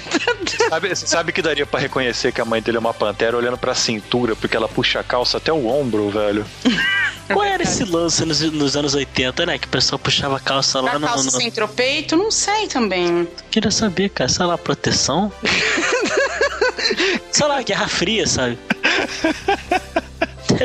[0.68, 3.56] Sabe, você sabe que daria pra reconhecer que a mãe dele é uma pantera olhando
[3.56, 6.44] pra cintura, porque ela puxa a calça até o ombro, velho.
[7.32, 9.56] Qual era esse lance nos, nos anos 80, né?
[9.58, 11.06] Que o pessoal puxava a calça lá Da no.
[11.06, 11.30] calça no...
[11.30, 13.26] sem tropeito, não sei também.
[13.50, 15.32] Queria saber, cara, sei lá, proteção?
[17.32, 18.58] sei lá, Guerra Fria, sabe?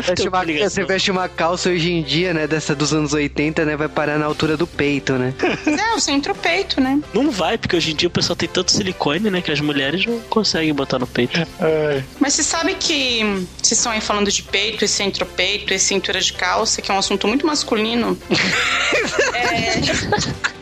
[0.02, 2.48] Veste uma- você veste uma calça hoje em dia, né?
[2.48, 3.76] Dessa dos anos 80, né?
[3.76, 5.34] Vai parar na altura do peito, né?
[5.66, 7.00] É, o sem tropeito, né?
[7.14, 9.42] Não vai, porque hoje em dia o pessoal tem tanto silicone, né?
[9.42, 11.40] Que as mulheres não conseguem botar no peito.
[11.60, 12.04] Ai.
[12.20, 13.22] Mas você sabe que
[13.62, 16.98] vocês estão aí falando de peito e centropeito e cintura de calça, que é um
[17.00, 18.18] assunto muito masculino.
[19.34, 19.78] é...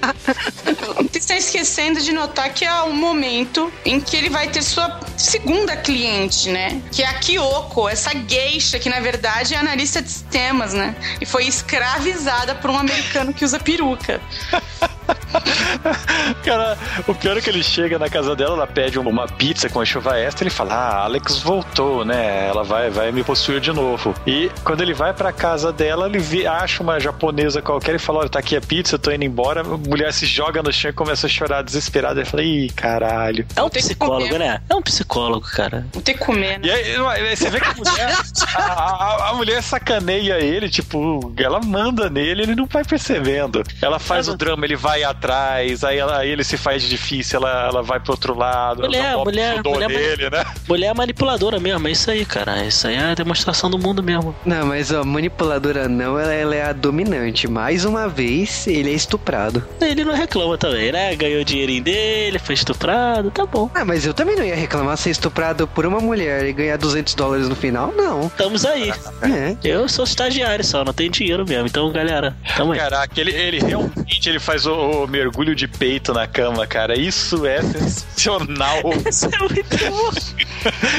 [1.26, 5.76] Estão esquecendo de notar que é o momento em que ele vai ter sua segunda
[5.76, 6.80] cliente, né?
[6.92, 10.96] Que é a Kyoko, essa geisha que na verdade é analista de sistemas, né?
[11.20, 14.22] E foi escravizada por um americano que usa peruca.
[16.44, 19.80] Cara, o pior é que ele chega na casa dela, ela pede uma pizza com
[19.80, 22.48] a chuva extra, ele fala: Ah, Alex voltou, né?
[22.48, 24.14] Ela vai, vai me possuir de novo.
[24.26, 28.20] E quando ele vai pra casa dela, ele vê- acha uma japonesa qualquer e fala:
[28.20, 29.62] Olha, tá aqui a pizza, eu tô indo embora.
[29.62, 32.20] A mulher se joga no chão e começa a chorar desesperada.
[32.20, 33.46] Ele fala: Ih, caralho.
[33.56, 34.62] É um Tem psicólogo, né?
[34.70, 35.86] É um psicólogo, cara.
[36.04, 36.68] Ter que comer, né?
[36.68, 38.16] E aí, aí você vê que a mulher,
[38.56, 43.64] a, a- a mulher sacaneia ele, tipo, ela manda nele, ele não vai percebendo.
[43.82, 47.40] Ela faz o drama, ele vai atrás trás, aí, ela, aí ele se faz difícil,
[47.40, 48.84] ela, ela vai pro outro lado.
[48.84, 50.46] Mulher, ela mulher, mulher, dele, né?
[50.68, 52.64] Mulher é manipuladora mesmo, é isso aí, cara.
[52.66, 54.36] Isso aí é a demonstração do mundo mesmo.
[54.46, 57.48] Não, mas ó, manipuladora não, ela, ela é a dominante.
[57.48, 59.64] Mais uma vez, ele é estuprado.
[59.82, 61.16] Ele não reclama também, né?
[61.16, 63.70] Ganhou o dinheirinho dele, foi estuprado, tá bom.
[63.74, 67.14] Ah, mas eu também não ia reclamar ser estuprado por uma mulher e ganhar 200
[67.16, 68.28] dólares no final, não.
[68.28, 68.94] Estamos aí.
[69.26, 69.56] É.
[69.64, 71.66] Eu sou estagiário só, não tenho dinheiro mesmo.
[71.66, 72.80] Então, galera, tamo aí.
[72.80, 76.98] Caraca, ele, ele realmente ele faz o, o mergulho de peito na cama, cara.
[76.98, 78.82] Isso é sensacional.
[79.08, 80.12] Isso é muito bom.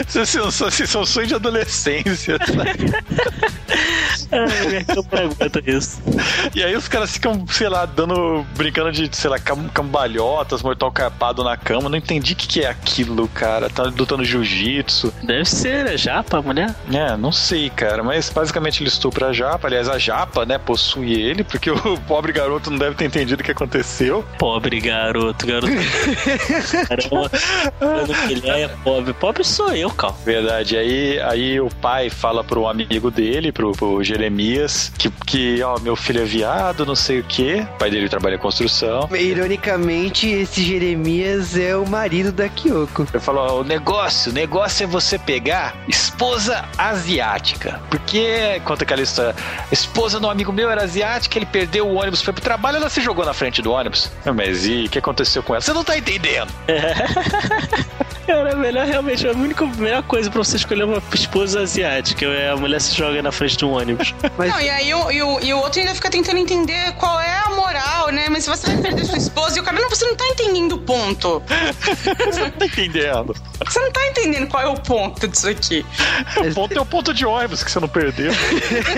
[0.06, 0.26] Isso é
[1.06, 2.38] sonho de adolescência.
[2.38, 3.46] sabe?
[4.32, 4.84] Ai,
[5.66, 6.02] eu isso.
[6.54, 8.44] E aí os caras ficam, sei lá, dando.
[8.56, 11.88] brincando de, sei lá, cam- cambalhotas, mortal carpado na cama.
[11.88, 13.68] Não entendi o que, que é aquilo, cara.
[13.70, 15.12] Tá lutando jiu-jitsu.
[15.22, 15.96] Deve ser, né?
[15.96, 16.74] Japa, mulher.
[16.92, 18.02] É, não sei, cara.
[18.02, 19.66] Mas basicamente ele estupra a japa.
[19.68, 23.44] Aliás, a japa, né, possui ele, porque o pobre garoto não deve ter entendido o
[23.44, 24.24] que aconteceu.
[24.38, 25.72] Pobre garoto, garoto.
[26.88, 27.30] Caramba,
[28.30, 29.12] ele é pobre.
[29.12, 30.16] Pobre sou eu, Cal.
[30.24, 30.76] Verdade.
[30.76, 35.94] Aí, aí o pai fala pro amigo dele, pro, pro Jeremias, que, que, ó, meu
[35.94, 37.66] filho é viado, não sei o quê.
[37.74, 39.08] O pai dele trabalha em construção.
[39.12, 43.06] Ironicamente, esse Jeremias é o marido da Kyoko.
[43.12, 47.80] Ele falou, ó, o negócio, o negócio é você pegar esposa asiática.
[47.90, 51.96] Porque, conta aquela história, a esposa de um amigo meu era asiática, ele perdeu o
[51.96, 54.10] ônibus, foi pro trabalho, ela se jogou na frente do ônibus.
[54.34, 55.60] Mas e o que aconteceu com ela?
[55.60, 56.50] Você não tá entendendo.
[58.26, 62.26] Cara, é melhor realmente, a única a melhor coisa pra você escolher uma esposa asiática
[62.26, 64.14] é a mulher se joga na frente de um ônibus.
[64.36, 67.20] Mas Não, e aí o, e, o, e o outro ainda fica tentando entender qual
[67.20, 68.28] é a moral, né?
[68.28, 70.72] Mas se você vai perder sua esposa e o cara, não, você não tá entendendo
[70.72, 71.42] o ponto.
[72.26, 73.36] Você não tá entendendo.
[73.64, 75.86] Você não tá entendendo qual é o ponto disso aqui.
[76.36, 78.32] O ponto é o ponto de ônibus que você não perdeu.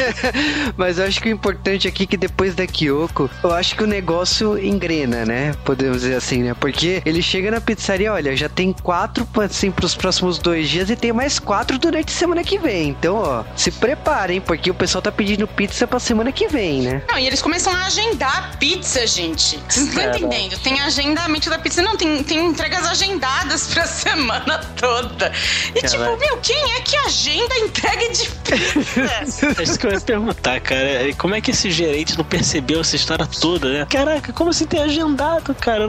[0.76, 3.82] Mas eu acho que o importante aqui é que depois da Kyoko, eu acho que
[3.82, 5.54] o negócio engrena, né?
[5.64, 6.54] Podemos dizer assim, né?
[6.58, 10.96] Porque ele chega na pizzaria, olha, já tem quatro assim pros próximos dois dias e
[10.96, 12.88] tem mais quatro durante a semana que vem.
[12.90, 17.02] Então, ó, se preparem, porque o pessoal tá pedindo pizza pra semana que vem, né?
[17.08, 19.58] Não, e eles começam a agendar a pizza, gente.
[19.68, 20.58] Vocês não estão É, entendendo?
[20.60, 21.82] Tem agendamento da pizza.
[21.82, 25.32] Não, tem, tem entregas agendadas pra semana toda.
[25.74, 29.08] E tipo, meu, quem é que agenda a entrega de pizza?
[29.58, 31.12] É isso que eu ia perguntar, cara.
[31.16, 33.86] Como é que esse gerente não percebeu essa história toda, né?
[33.90, 35.86] Caraca, como assim tem agendado, cara?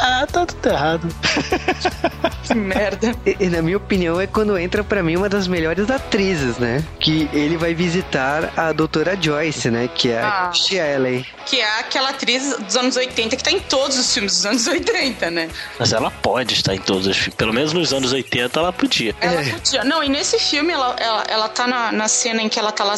[0.00, 1.08] Ah, tá tudo errado.
[2.56, 3.14] que merda.
[3.26, 6.82] E, e na minha opinião é quando entra pra mim uma das melhores atrizes, né?
[6.98, 9.88] Que ele vai visitar a doutora Joyce, né?
[9.94, 10.52] Que é a Ah.
[10.52, 11.24] Shelley.
[11.46, 14.66] Que é aquela atriz dos anos 80 que tá em todos os filmes dos anos
[14.68, 15.48] 80, né?
[15.78, 17.34] Mas ela pode estar em todos os filmes.
[17.36, 19.14] Pelo menos nos anos 80 ela podia.
[19.20, 19.50] Ela É.
[19.52, 19.84] podia.
[19.84, 22.82] Não, e nesse filme ela, ela, ela tá na, na cena em que ela tá
[22.84, 22.94] lá.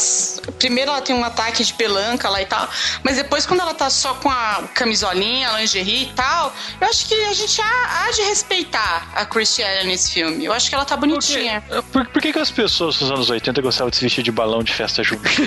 [0.58, 2.68] Primeiro ela tem um ataque de pelanca lá e tal.
[3.02, 7.06] Mas depois, quando ela tá só com a camisolinha, a lingerie e tal, eu acho
[7.06, 10.44] que a gente há, há de respeitar a Christiane nesse filme.
[10.44, 11.62] Eu acho que ela tá bonitinha.
[11.92, 14.62] Por, por que, que as pessoas dos anos 80 gostavam de se vestir de balão
[14.62, 15.22] de festa junto?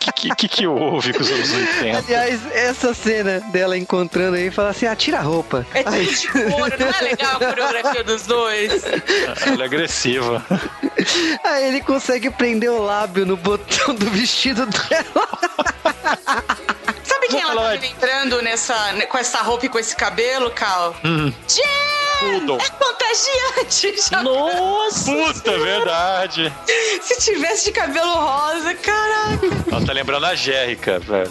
[0.00, 1.98] Que, que, que, que houve com os anos 80?
[1.98, 5.66] Aliás, essa cena dela encontrando aí, fala assim: ah, tira a roupa.
[5.74, 8.84] É tudo de couro, não é legal a coreografia dos dois?
[9.46, 10.44] Ela é agressiva.
[11.44, 15.28] Aí ele consegue prender o lábio no botão do vestido dela.
[17.24, 18.74] Sabe quem ela tá lembrando nessa,
[19.08, 20.94] com essa roupa e com esse cabelo, Cal?
[22.20, 22.58] Poodle.
[22.60, 23.94] É contagiante!
[24.10, 25.10] Já- Nossa!
[25.12, 26.52] Puta, verdade.
[27.02, 29.46] Se tivesse de cabelo rosa, caraca.
[29.70, 31.30] Ela tá lembrando a Jérica, velho.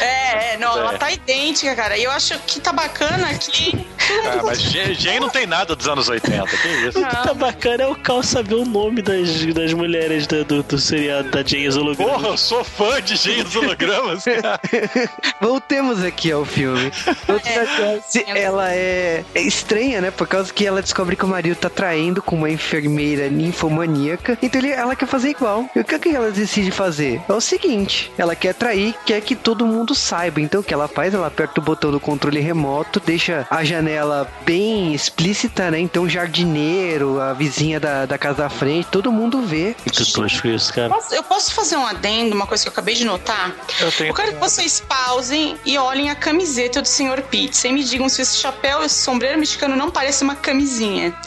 [0.00, 0.80] É, é, não, É.
[0.80, 1.96] ela tá idêntica, cara.
[1.96, 3.86] E eu acho que tá bacana aqui.
[4.26, 6.98] Ah, mas Jen não tem nada dos anos 80, que isso?
[7.00, 10.62] O que tá bacana é o Cal saber o nome das, das mulheres do, do,
[10.62, 12.12] do seriado da James Holograma.
[12.12, 14.60] Porra, eu sou fã de dos hologramas, cara.
[15.48, 16.90] Voltemos aqui ao filme.
[17.44, 18.42] É.
[18.42, 20.10] Ela é, é estranha, né?
[20.10, 24.38] Por causa que ela descobre que o marido tá traindo com uma enfermeira ninfomaníaca.
[24.40, 25.68] Então ele- ela quer fazer igual.
[25.74, 27.20] E o que, que ela decide fazer?
[27.28, 30.40] É o seguinte: ela quer trair, quer que todo mundo saiba.
[30.40, 31.12] Então o que ela faz?
[31.14, 35.78] Ela aperta o botão do controle remoto, deixa a janela bem explícita, né?
[35.80, 39.74] Então o jardineiro, a vizinha da, da casa da frente, todo mundo vê.
[39.84, 40.94] Muito tosco isso, cara.
[41.10, 43.52] Eu posso fazer um adendo, uma coisa que eu acabei de notar?
[43.80, 44.80] Eu tenho- Eu quero que vocês
[45.24, 47.22] pausem e olhem a camiseta do Sr.
[47.30, 51.14] Pizza e me digam se esse chapéu e esse sombreiro mexicano não parece uma camisinha.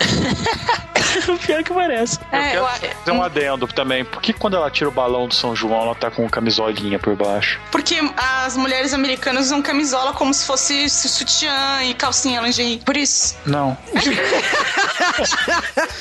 [1.46, 2.20] Pior que parece.
[2.32, 4.06] Eu É, quero eu- fazer um adendo também.
[4.06, 7.16] Por que quando ela tira o balão do São João, ela tá com camisolinha por
[7.16, 7.60] baixo?
[7.72, 12.78] Porque as mulheres americanas usam camisola como se fosse sutiã e calcinha lingerie.
[12.86, 13.36] Por isso.
[13.46, 13.76] Não.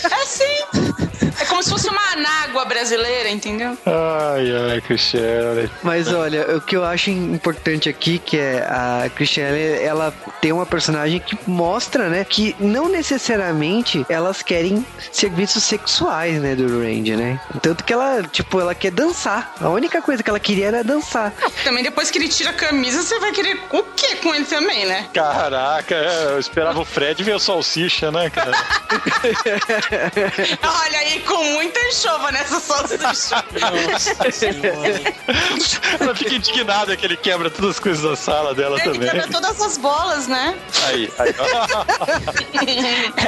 [0.04, 1.25] É sim.
[1.40, 3.77] É como se fosse uma anágua brasileira, entendeu?
[3.87, 5.70] Ai, ai, Cristiane.
[5.83, 10.66] Mas olha, o que eu acho importante aqui que é a Cristiane, ela tem uma
[10.66, 17.40] personagem que mostra, né, que não necessariamente elas querem serviços sexuais, né, do Randy, né?
[17.61, 19.55] Tanto que ela, tipo, ela quer dançar.
[19.61, 21.33] A única coisa que ela queria era dançar.
[21.64, 24.87] Também depois que ele tira a camisa, você vai querer o quê com ele também,
[24.87, 25.07] né?
[25.12, 28.53] Caraca, eu esperava o Fred ver o salsicha, né, cara?
[30.62, 33.44] Olha aí, com muita enxova nessa salsicha.
[33.90, 35.14] Nossa senhora.
[36.00, 39.08] Ela fica indignada que ele quebra todas as coisas da sala dela Ele também.
[39.10, 40.56] quebra todas as bolas, né?
[40.86, 41.34] Aí, aí.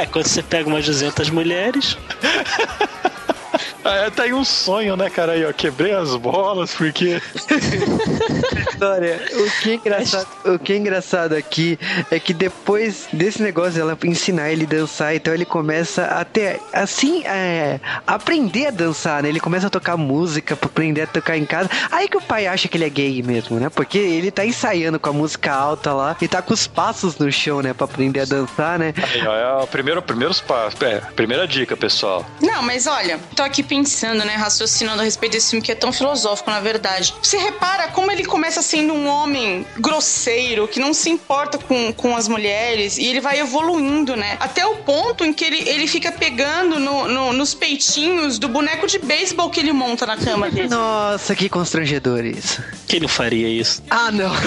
[0.01, 1.97] É, quando você pega umas 200 mulheres,
[3.85, 5.33] É, tá aí um sonho, né, cara?
[5.33, 7.21] Aí, ó, quebrei as bolas porque.
[8.71, 9.21] História.
[9.33, 11.79] O que é engraçado, o que é engraçado aqui
[12.11, 16.61] é que depois desse negócio ela ensinar ele a dançar, então ele começa a ter,
[16.73, 19.29] assim, é, aprender a dançar, né?
[19.29, 21.71] Ele começa a tocar música pra aprender a tocar em casa.
[21.91, 23.69] Aí que o pai acha que ele é gay mesmo, né?
[23.69, 27.31] Porque ele tá ensaiando com a música alta lá e tá com os passos no
[27.31, 27.73] chão, né?
[27.73, 28.93] Pra aprender a dançar, né?
[28.97, 30.81] Aí, ó, é o primeiro, primeiros passos.
[30.83, 32.25] É, primeira dica, pessoal.
[32.41, 35.93] Não, mas olha, tô aqui pensando, né, raciocinando a respeito desse filme que é tão
[35.93, 37.15] filosófico, na verdade.
[37.23, 42.17] Você repara como ele começa sendo um homem grosseiro, que não se importa com, com
[42.17, 44.37] as mulheres, e ele vai evoluindo, né?
[44.41, 48.87] Até o ponto em que ele, ele fica pegando no, no- nos peitinhos do boneco
[48.87, 50.69] de beisebol que ele monta na cama dele.
[50.75, 52.63] Nossa, que constrangedor isso.
[52.87, 53.83] quem não faria isso?
[53.91, 54.33] Ah, não.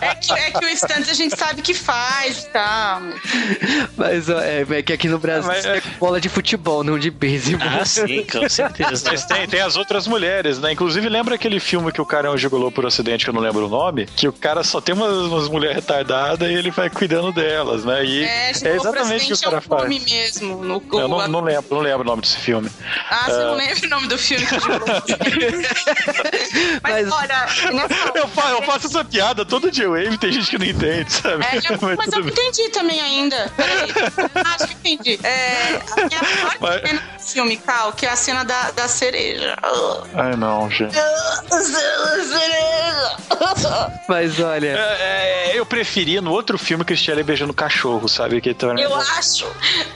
[0.00, 3.02] É que, é que o Stunts a gente sabe que faz e tal.
[3.96, 6.98] Mas ó, é, é que aqui no Brasil Mas, é é- bola de futebol, não
[6.98, 7.51] de beisebol.
[7.60, 9.10] Ah, sim, com certeza.
[9.10, 10.72] Mas tem, tem as outras mulheres, né?
[10.72, 13.40] Inclusive, lembra aquele filme que o cara é um gigolô por acidente, que eu não
[13.40, 14.06] lembro o nome?
[14.06, 18.04] Que o cara só tem umas, umas mulheres retardadas e ele vai cuidando delas, né?
[18.04, 19.82] E É, é, exatamente o que o presidente é cara um faz.
[19.82, 20.64] nome mesmo.
[20.64, 22.68] No, Eu não, não lembro, não lembro o nome desse filme.
[23.10, 24.54] Ah, você não lembra o nome do filme que
[26.82, 30.50] Mas, Mas- olha, nessa Eu, fa- eu faço essa piada todo dia, Wave, tem gente
[30.50, 31.44] que não entende, sabe?
[31.44, 33.50] É, eu- mas eu tudo não entendi também ainda.
[33.56, 33.92] Peraí.
[34.34, 35.18] Ah, Acho que entendi.
[35.24, 36.20] É, a minha
[36.60, 36.82] Mas-
[37.42, 39.56] filme, Cal, que é a cena da, da cereja.
[40.14, 40.96] Ai, não, gente.
[44.08, 48.40] Mas olha, É, é, eu preferia no outro filme Cristiane beijando cachorro, sabe?
[48.40, 49.46] Que então, Eu acho,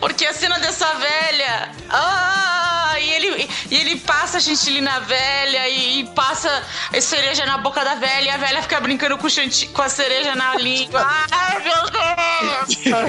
[0.00, 1.70] porque a cena dessa velha.
[1.90, 6.62] Ah, e ele, e ele passa a gentilina velha e, e passa
[6.94, 9.82] a cereja na boca da velha e a velha fica brincando com, o chanti- com
[9.82, 11.06] a cereja na língua.
[11.30, 12.78] Ai, meu Deus!
[12.92, 13.06] Ah,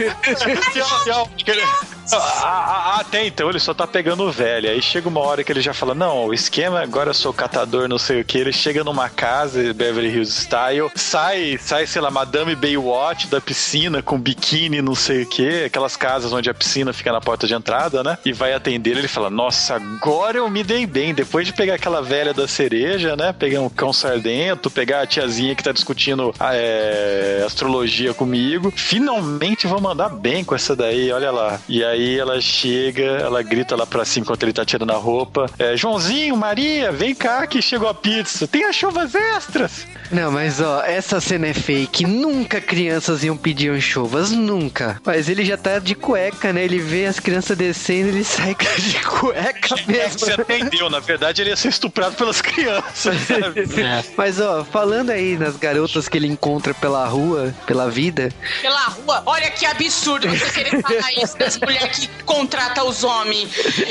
[1.63, 4.69] ah, até então ele só tá pegando velho.
[4.69, 7.87] Aí chega uma hora que ele já fala: Não, o esquema agora eu sou catador,
[7.87, 8.37] não sei o que.
[8.37, 14.01] Ele chega numa casa, Beverly Hills Style, sai, sai, sei lá, Madame Baywatch da piscina
[14.01, 15.65] com biquíni, não sei o que.
[15.65, 18.17] Aquelas casas onde a piscina fica na porta de entrada, né?
[18.23, 18.99] E vai atender ele.
[19.01, 21.13] Ele fala: Nossa, agora eu me dei bem.
[21.13, 23.33] Depois de pegar aquela velha da cereja, né?
[23.33, 28.71] Pegar um cão sardento, pegar a tiazinha que tá discutindo ah, é, astrologia comigo.
[28.75, 31.59] Finalmente vou mandar bem com essa daí, olha lá.
[31.67, 35.49] E aí ela chega, ela grita lá pra cima enquanto ele tá tirando a roupa.
[35.57, 38.47] É, Joãozinho, Maria, vem cá que chegou a pizza.
[38.47, 39.85] Tem as chuvas extras.
[40.11, 42.05] Não, mas ó, essa cena é fake.
[42.05, 45.01] Nunca crianças iam pedir anchovas, nunca.
[45.05, 46.63] Mas ele já tá de cueca, né?
[46.63, 50.19] Ele vê as crianças descendo, ele sai de cueca É, mesmo.
[50.19, 53.15] você entendeu, na verdade ele ia ser estuprado pelas crianças.
[53.21, 53.67] sabe?
[53.87, 54.03] É.
[54.17, 58.29] Mas ó, falando aí nas garotas que ele encontra pela rua, pela vida,
[58.61, 63.49] Pela rua, olha que absurdo você querer falar isso das mulheres que contrata os homens.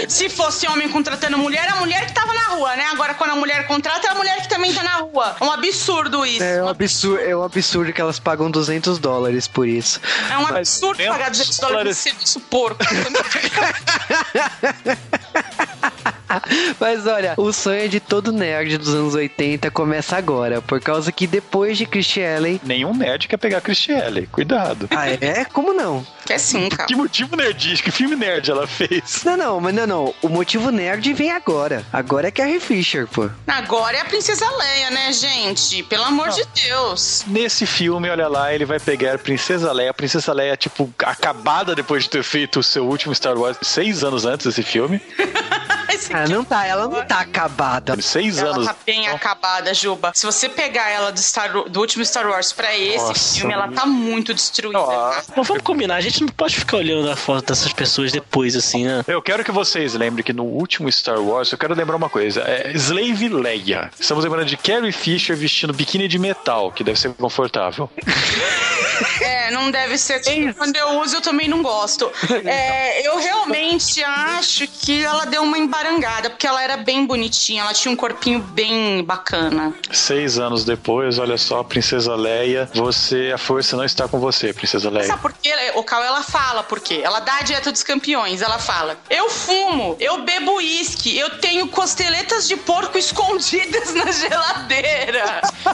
[0.09, 2.85] Se fosse homem contratando mulher, a mulher que tava na rua, né?
[2.92, 5.37] Agora, quando a mulher contrata, é a mulher que também tá na rua.
[5.40, 6.42] É um absurdo isso.
[6.42, 10.00] é um absurdo, é um absurdo que elas pagam 200 dólares por isso.
[10.30, 12.85] É um Mas absurdo pagar 200 dólares de serviço porco.
[16.81, 21.27] Mas olha, o sonho de todo nerd dos anos 80 começa agora, por causa que
[21.27, 22.61] depois de Christian Allen.
[22.65, 24.27] Nenhum nerd quer pegar Cristiane.
[24.27, 24.89] Cuidado.
[24.91, 25.45] Ah, é?
[25.45, 26.05] Como não?
[26.27, 26.87] que é sim, cara.
[26.87, 27.85] Que motivo nerdístico?
[27.85, 29.23] Que filme nerd ela fez?
[29.25, 30.15] Não, não, mas não, não.
[30.21, 31.85] O motivo nerd vem agora.
[31.93, 33.31] Agora é Carrie Fisher, pô.
[33.47, 35.83] Agora é a Princesa Leia, né, gente?
[35.85, 37.25] Pelo amor de Deus.
[37.29, 39.91] Nesse filme, olha lá, ele vai pegar a Princesa Leia.
[39.91, 44.03] A Princesa Leia, tipo, acabada depois de ter feito o seu último Star Wars seis
[44.03, 45.01] anos antes desse filme.
[45.88, 48.01] Esse Ah, não tá, ela não tá acabada.
[48.01, 48.66] Seis Ela anos.
[48.66, 50.12] tá bem acabada, Juba.
[50.14, 53.68] Se você pegar ela do, Star, do último Star Wars pra esse Nossa, filme, ela
[53.68, 54.79] tá muito destruída.
[54.79, 55.22] Cara.
[55.37, 58.85] Mas vamos combinar, a gente não pode ficar olhando a foto dessas pessoas depois, assim,
[58.85, 59.05] né?
[59.07, 62.40] Eu quero que vocês lembrem que no último Star Wars, eu quero lembrar uma coisa:
[62.42, 63.90] é Slave Leia.
[63.99, 67.90] Estamos lembrando de Carrie Fisher vestindo biquíni de metal, que deve ser confortável.
[69.20, 70.20] É, não deve ser.
[70.54, 72.11] Quando eu uso, eu também não gosto.
[72.46, 77.72] É, eu realmente acho que ela deu uma embarangada, porque ela era bem bonitinha, ela
[77.72, 79.74] tinha um corpinho bem bacana.
[79.90, 84.90] Seis anos depois, olha só, Princesa Leia, você, a força não está com você, Princesa
[84.90, 85.06] Leia.
[85.06, 85.52] Sabe por quê?
[85.74, 87.00] O Cal ela fala por quê?
[87.02, 88.42] Ela dá a dieta dos campeões.
[88.42, 95.40] Ela fala: Eu fumo, eu bebo uísque, eu tenho costeletas de porco escondidas na geladeira.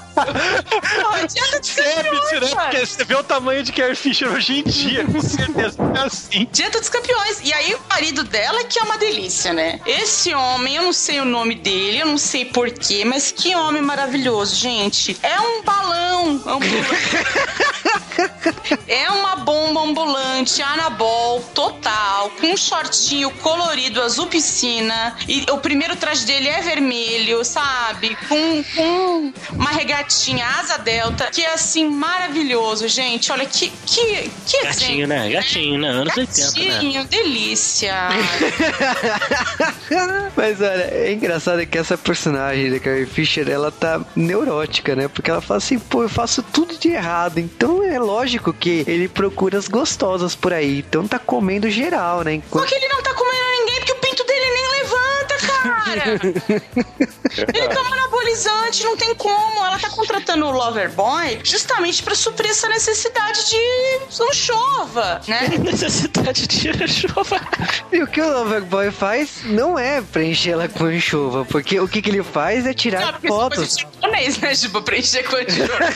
[1.02, 2.54] Porra, dieta dos campeões.
[2.54, 2.70] Cara.
[2.70, 6.48] Porque você vê o tamanho de Carrie Fisher hoje em dia, com certeza é assim.
[6.50, 7.42] Dieta dos campeões.
[7.44, 9.80] E aí, o marido dela que é uma delícia, né?
[9.84, 13.82] Esse homem, eu não sei o nome dele, eu não sei porquê, mas que homem
[13.82, 15.18] maravilhoso, gente.
[15.22, 16.42] É um balão
[18.88, 25.14] é uma bomba ambulante, anabol, total, com um shortinho colorido, azul piscina.
[25.28, 28.16] E o primeiro traje dele é vermelho, sabe?
[28.28, 33.01] Com, com uma regatinha asa delta, que é assim, maravilhoso, gente.
[33.30, 33.72] Olha que.
[33.86, 35.30] que, que Gatinho, né?
[35.30, 35.88] Gatinho, né?
[35.88, 36.70] Anos 80, né?
[36.70, 37.94] Gatinho, delícia.
[40.36, 45.08] Mas olha, é engraçado que essa personagem da Carrie Fisher, ela tá neurótica, né?
[45.08, 47.38] Porque ela fala assim, pô, eu faço tudo de errado.
[47.38, 50.78] Então é lógico que ele procura as gostosas por aí.
[50.78, 52.32] Então tá comendo geral, né?
[52.32, 52.68] Só Enquanto...
[52.68, 53.81] que ele não tá comendo ninguém
[55.94, 56.20] cara.
[57.54, 59.64] ele toma anabolizante, não tem como.
[59.64, 65.48] Ela tá contratando o Loverboy justamente pra suprir essa necessidade de um chova, né?
[65.58, 67.40] Necessidade de chuva.
[67.92, 72.02] E o que o Loverboy faz não é preencher ela com enxova, porque o que,
[72.02, 73.68] que ele faz é tirar Sabe que fotos.
[73.68, 74.54] isso é japonês, né?
[74.54, 75.88] Tipo, preencher com enxova.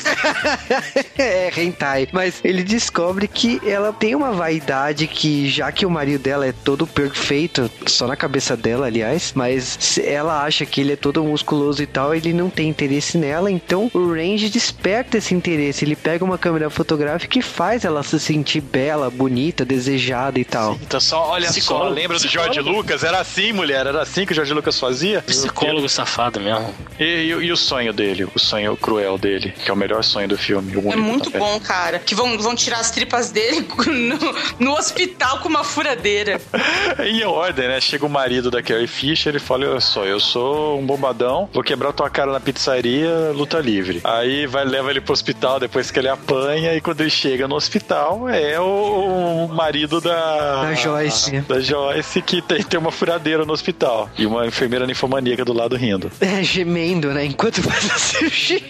[1.19, 2.09] é, hentai.
[2.13, 6.53] Mas ele descobre que ela tem uma vaidade que, já que o marido dela é
[6.53, 11.83] todo perfeito, só na cabeça dela, aliás, mas ela acha que ele é todo musculoso
[11.83, 15.85] e tal, ele não tem interesse nela, então o Range desperta esse interesse.
[15.85, 20.79] Ele pega uma câmera fotográfica e faz ela se sentir bela, bonita, desejada e tal.
[20.83, 22.61] Então só, olha só, Psicólogo, lembra do George.
[22.61, 23.03] Lucas?
[23.05, 25.23] Era assim, mulher, era assim que o George Lucas fazia?
[25.23, 26.75] Psicólogo safado mesmo.
[26.99, 30.29] E, e- e o sonho dele, o sonho cruel dele, que é o melhor sonho
[30.29, 30.77] do filme.
[30.77, 31.47] o É muito também.
[31.47, 31.99] bom, cara.
[31.99, 34.19] Que vão, vão tirar as tripas dele no,
[34.59, 36.41] no hospital com uma furadeira.
[37.05, 37.81] Em ordem, né?
[37.81, 41.63] Chega o marido da Carrie Fisher e fala: Olha só, eu sou um bombadão, vou
[41.63, 44.01] quebrar tua cara na pizzaria, luta livre.
[44.05, 47.55] Aí vai, leva ele pro hospital depois que ele apanha, e quando ele chega no
[47.57, 50.63] hospital, é o, o marido da.
[50.63, 51.41] Da Joyce.
[51.43, 54.09] Da Joyce, que tem, tem uma furadeira no hospital.
[54.17, 56.11] E uma enfermeira ninfomaníaca do lado rindo.
[56.23, 57.27] É, gemendo, né?
[57.27, 58.63] Enquanto faz a cirurgia.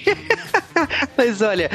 [1.17, 1.71] Mas olha,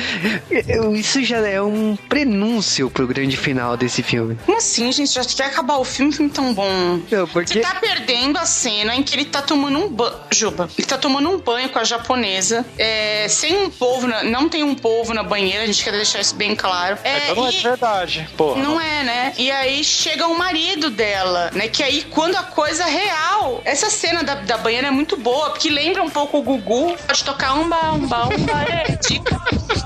[0.95, 4.37] isso já é um prenúncio pro grande final desse filme.
[4.45, 5.11] Como assim, gente?
[5.13, 6.11] Já quer acabar o filme?
[6.11, 6.69] Filme tão bom.
[7.09, 7.59] Não, Você porque.
[7.59, 10.13] tá perdendo a cena em que ele tá tomando um banho.
[10.31, 12.65] Juba, ele tá tomando um banho com a japonesa.
[12.77, 16.19] é, sem um polvo, na- não tem um polvo na banheira, a gente quer deixar
[16.21, 16.97] isso bem claro.
[17.03, 18.61] É, então não é e- de verdade, porra.
[18.61, 19.33] Não é, né?
[19.37, 21.67] E aí chega o marido dela, né?
[21.67, 23.61] Que aí, quando a coisa real.
[23.65, 26.95] Essa cena da, da banheira é muito boa, porque lembra um pouco o Gugu.
[27.07, 28.90] Pode tocar umba, umba, umba, é.
[28.95, 29.39] Dica.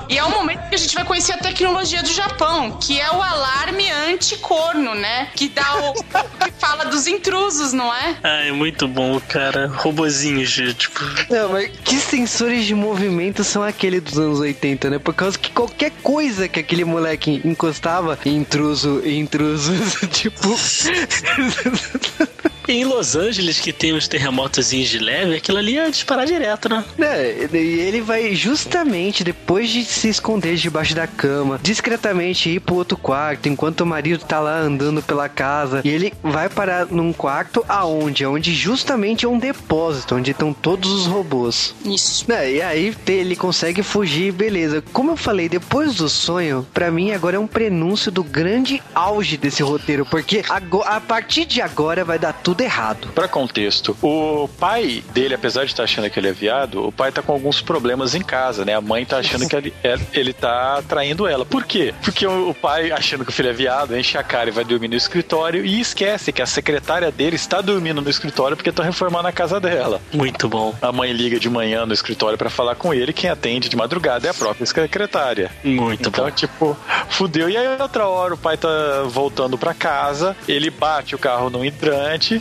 [0.08, 3.10] E é o momento que a gente vai conhecer a tecnologia do Japão, que é
[3.10, 5.28] o alarme anti-corno, né?
[5.34, 5.92] Que dá o.
[5.92, 8.16] que fala dos intrusos, não é?
[8.22, 9.66] Ah, é muito bom, cara.
[9.66, 11.00] Robozinhos, de, tipo.
[11.28, 14.98] Não, mas que sensores de movimento são aquele dos anos 80, né?
[14.98, 19.72] Por causa que qualquer coisa que aquele moleque encostava, intruso, intruso,
[20.08, 20.56] tipo.
[22.68, 26.84] Em Los Angeles, que tem uns terremotozinhos de leve, aquilo ali é disparar direto, né?
[26.98, 27.48] né?
[27.52, 32.96] E ele vai justamente depois de se esconder debaixo da cama, discretamente ir pro outro
[32.96, 35.80] quarto, enquanto o marido tá lá andando pela casa.
[35.84, 38.26] E ele vai parar num quarto aonde?
[38.26, 41.74] Onde justamente é um depósito, onde estão todos os robôs.
[41.84, 42.24] Isso.
[42.28, 44.82] Né, e aí ele consegue fugir, beleza.
[44.92, 49.36] Como eu falei, depois do sonho, pra mim agora é um prenúncio do grande auge
[49.36, 53.08] desse roteiro, porque a partir de agora vai dar tudo errado.
[53.14, 57.10] Pra contexto, o pai dele, apesar de estar achando que ele é viado, o pai
[57.12, 58.74] tá com alguns problemas em casa, né?
[58.74, 61.44] A mãe tá achando que ele, é- ele tá traindo ela.
[61.44, 61.94] Por quê?
[62.02, 64.64] Porque o, o pai, achando que o filho é viado, enche a cara e vai
[64.64, 68.84] dormir no escritório e esquece que a secretária dele está dormindo no escritório porque estão
[68.84, 70.00] reformando a casa dela.
[70.12, 70.74] Muito bom.
[70.80, 74.26] A mãe liga de manhã no escritório pra falar com ele, quem atende de madrugada
[74.26, 75.50] é a própria secretária.
[75.64, 76.30] Muito Então, bom.
[76.30, 76.76] tipo,
[77.08, 77.48] fudeu.
[77.50, 78.68] E aí, outra hora, o pai tá
[79.06, 82.40] voltando pra casa, ele bate o carro num hidrante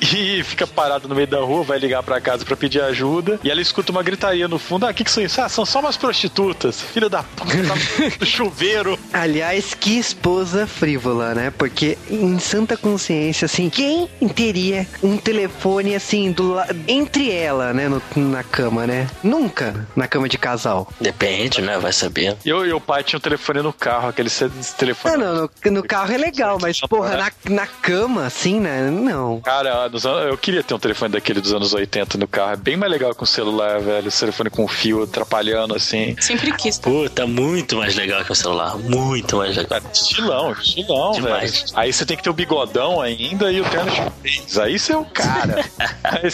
[0.12, 3.38] e fica parado no meio da rua, vai ligar pra casa pra pedir ajuda.
[3.44, 4.86] E ela escuta uma gritaria no fundo.
[4.86, 5.40] Ah, o que, que são isso?
[5.40, 6.80] Ah, são só umas prostitutas.
[6.80, 7.52] Filha da puta,
[8.18, 8.98] tá chuveiro.
[9.12, 11.50] Aliás, que esposa frívola, né?
[11.56, 16.66] Porque em santa consciência, assim, quem teria um telefone assim do la...
[16.88, 19.08] entre ela, né, no- na cama, né?
[19.22, 20.88] Nunca na cama de casal.
[21.00, 21.78] Depende, né?
[21.78, 22.36] Vai saber.
[22.44, 24.30] E eu e o pai tinha um telefone no carro, aquele
[24.78, 25.14] telefone.
[25.14, 25.34] Ah, não,
[25.64, 28.90] no, no carro é legal, mas porra, na, na cama, assim, né?
[28.90, 29.40] Não.
[29.40, 32.52] Cara, nos anos- eu queria ter um telefone daquele dos anos 80 no carro.
[32.52, 34.08] É bem mais legal que um celular, velho.
[34.08, 36.16] Esse telefone com fio atrapalhando, assim.
[36.20, 36.78] Sempre quis.
[36.78, 38.76] Puta, muito mais legal que o celular.
[38.78, 39.80] Muito mais legal.
[39.80, 41.60] Cara, estilão, estilão, Demais.
[41.62, 41.72] velho.
[41.76, 44.58] Aí você tem que ter o bigodão ainda e o terno chinês.
[44.58, 45.64] Aí você é o cara.
[46.04, 46.30] Aí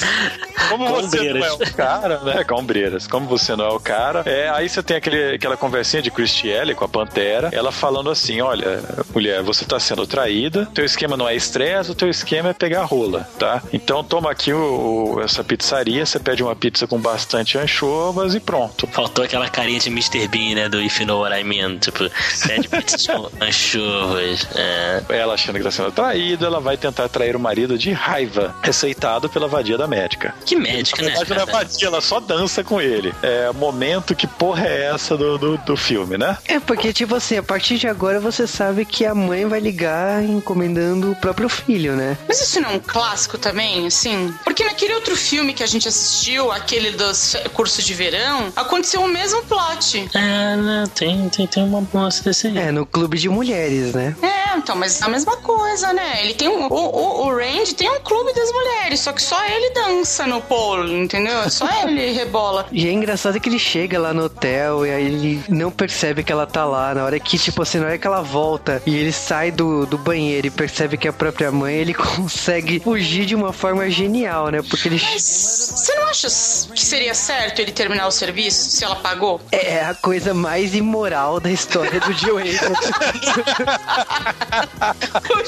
[0.70, 2.44] como você não é o cara, né?
[2.44, 3.06] Com ombreiras.
[3.06, 4.22] Como você não é o cara.
[4.26, 7.50] É, aí você tem aquele, aquela conversinha de Christielle com a Pantera.
[7.52, 8.82] Ela falando assim: olha,
[9.14, 10.66] mulher, você tá sendo traída.
[10.74, 13.45] Teu esquema não é estresse, o teu esquema é pegar rola, tá?
[13.72, 18.40] Então toma aqui o, o- essa pizzaria, você pede uma pizza com bastante anchovas e
[18.40, 18.86] pronto.
[18.88, 20.28] Faltou aquela carinha de Mr.
[20.28, 20.68] Bean, né?
[20.68, 21.78] Do If You Know What I Mean.
[21.78, 22.10] Tipo,
[22.46, 24.46] pede pizza com anchorras.
[24.54, 25.02] É.
[25.08, 29.28] Ela achando que tá sendo traída, ela vai tentar trair o marido de raiva, receitado
[29.28, 30.34] pela vadia da médica.
[30.44, 31.10] Que médica, né?
[31.24, 33.12] verdade, não é vadia, ela só dança com ele.
[33.22, 36.36] É momento que porra é essa do, do, do filme, né?
[36.46, 40.22] É porque, tipo assim, a partir de agora você sabe que a mãe vai ligar
[40.24, 42.16] encomendando o próprio filho, né?
[42.28, 44.34] Mas isso não é um clássico também, assim?
[44.44, 49.08] Porque naquele outro filme que a gente assistiu, aquele dos cursos de verão, aconteceu o
[49.08, 50.08] mesmo plot.
[50.14, 50.84] É, né?
[50.94, 52.58] Tem, tem, tem uma moça desse aí.
[52.58, 54.14] É, no clube de mulheres, né?
[54.22, 56.22] É, então, mas é a mesma coisa, né?
[56.22, 56.66] Ele tem um.
[56.66, 60.40] O, o, o Randy tem um clube das mulheres, só que só ele dança no
[60.40, 61.48] pole, entendeu?
[61.50, 62.66] Só ele rebola.
[62.72, 66.32] E é engraçado que ele chega lá no hotel e aí ele não percebe que
[66.32, 66.94] ela tá lá.
[66.94, 69.98] Na hora que, tipo assim, na hora que ela volta e ele sai do, do
[69.98, 74.48] banheiro e percebe que é a própria mãe, ele consegue fugir de uma forma genial,
[74.48, 74.62] né?
[74.62, 75.00] Porque ele.
[75.02, 76.28] Mas você não acha
[76.74, 79.40] que seria certo ele terminar o serviço se ela pagou?
[79.52, 82.44] É a coisa mais imoral da história do Joe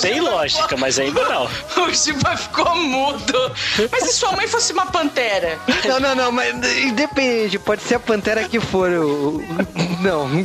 [0.01, 1.49] Tem lógica, mas é imoral.
[1.77, 3.53] O Giba ficou mudo.
[3.91, 5.59] Mas e sua mãe fosse uma pantera?
[5.85, 8.91] Não, não, não, mas independente, pode ser a pantera que for.
[8.91, 9.43] O...
[10.01, 10.29] Não.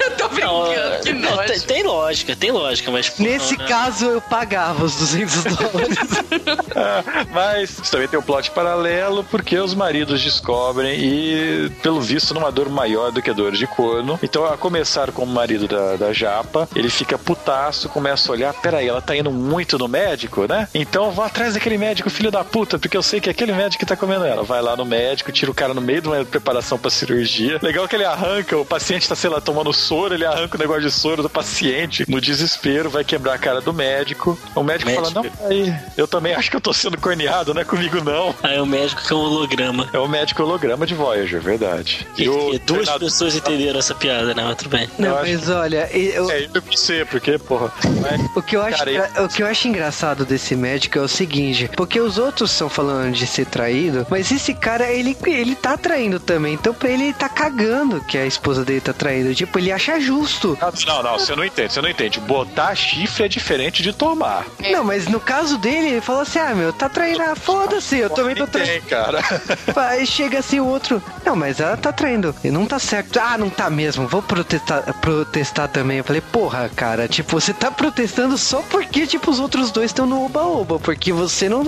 [0.00, 1.66] Eu tô Não, brincando, que não, nojo.
[1.66, 3.12] tem, lógica, tem lógica, mas.
[3.18, 3.68] Nesse não, né?
[3.68, 5.98] caso, eu pagava os 200 dólares.
[7.32, 12.68] Mas também tem um plot paralelo, porque os maridos descobrem e, pelo visto, numa dor
[12.68, 14.18] maior do que dor de corno.
[14.22, 18.54] Então, a começar com o marido da, da Japa, ele fica putaço, começa a olhar,
[18.54, 20.68] peraí, ela tá indo muito no médico, né?
[20.74, 23.52] Então eu vou atrás daquele médico, filho da puta, porque eu sei que é aquele
[23.52, 24.42] médico que tá comendo ela.
[24.42, 27.58] Vai lá no médico, tira o cara no meio de uma preparação pra cirurgia.
[27.62, 30.82] Legal que ele arranca, o paciente tá, sei lá, tomando soro, ele arranca o negócio
[30.82, 34.38] de soro do paciente no desespero, vai quebrar a cara do médico.
[34.54, 35.36] O médico, fala, Médico.
[35.40, 38.34] não, aí, eu também acho que eu tô sendo corneado, não é comigo não.
[38.42, 39.88] Aí o médico que é um holograma.
[39.92, 42.06] É o médico holograma de Voyager, verdade.
[42.18, 44.42] E, o e duas treinador- pessoas entenderam essa piada, né?
[44.44, 44.88] Mas tudo bem.
[44.98, 47.72] Não, Eu acho mas olha, eu, É, eu não sei, porque, porra.
[47.84, 51.08] é- O que, eu acho, Cara, o que eu acho engraçado desse médico é o
[51.08, 55.76] seguinte, porque os outros estão falando de ser traído, mas esse cara, ele, ele tá
[55.76, 56.54] traindo também.
[56.54, 59.34] Então pra ele, ele tá cagando que a esposa dele tá traindo.
[59.34, 60.56] Tipo, ele acha justo.
[60.86, 62.20] Não, não, você não entende, você não entende.
[62.20, 64.46] Botar chifre é diferente de tomar.
[64.62, 64.72] É.
[64.72, 67.22] Não, mas no caso dele, ele falou assim: ah, meu, tá traindo.
[67.22, 68.70] Ah, foda-se, eu também tô traindo.
[68.70, 69.20] Tem, cara.
[69.76, 71.02] Aí chega assim o outro.
[71.24, 72.34] Não, mas ela tá traindo.
[72.42, 73.18] E não tá certo.
[73.18, 74.06] Ah, não tá mesmo.
[74.06, 75.98] Vou protestar, protestar também.
[75.98, 80.06] Eu falei, porra, cara, tipo, você tá protestando só porque, tipo, os outros dois estão
[80.06, 80.78] no oba-oba.
[80.78, 81.64] Porque você não.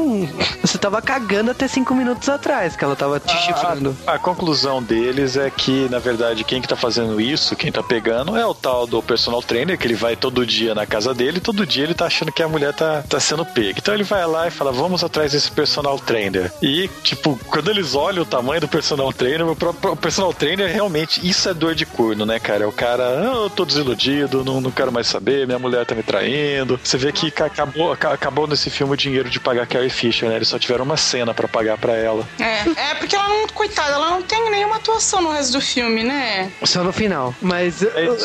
[0.61, 3.97] Você tava cagando até cinco minutos atrás que ela tava te chifrando.
[4.07, 7.83] A, a conclusão deles é que, na verdade, quem que tá fazendo isso, quem tá
[7.83, 11.39] pegando, é o tal do personal trainer, que ele vai todo dia na casa dele
[11.39, 13.79] e todo dia ele tá achando que a mulher tá, tá sendo pega.
[13.79, 16.53] Então ele vai lá e fala, vamos atrás desse personal trainer.
[16.63, 21.27] E, tipo, quando eles olham o tamanho do personal trainer, o próprio personal trainer realmente,
[21.29, 22.65] isso é dor de corno, né, cara?
[22.65, 25.95] É o cara, "Ah, eu tô desiludido, não, não quero mais saber, minha mulher tá
[25.95, 26.79] me traindo.
[26.83, 30.29] Você vê que ca- acabou, ca- acabou nesse filme o dinheiro de pagar Carrie Fisher,
[30.29, 30.37] né?
[30.37, 32.27] Eles só tiveram uma cena pra pagar pra ela.
[32.39, 36.03] É, é porque ela não, coitada, ela não tem nenhuma atuação no resto do filme,
[36.03, 36.51] né?
[36.65, 37.35] Só no final.
[37.41, 38.17] Mas É eu,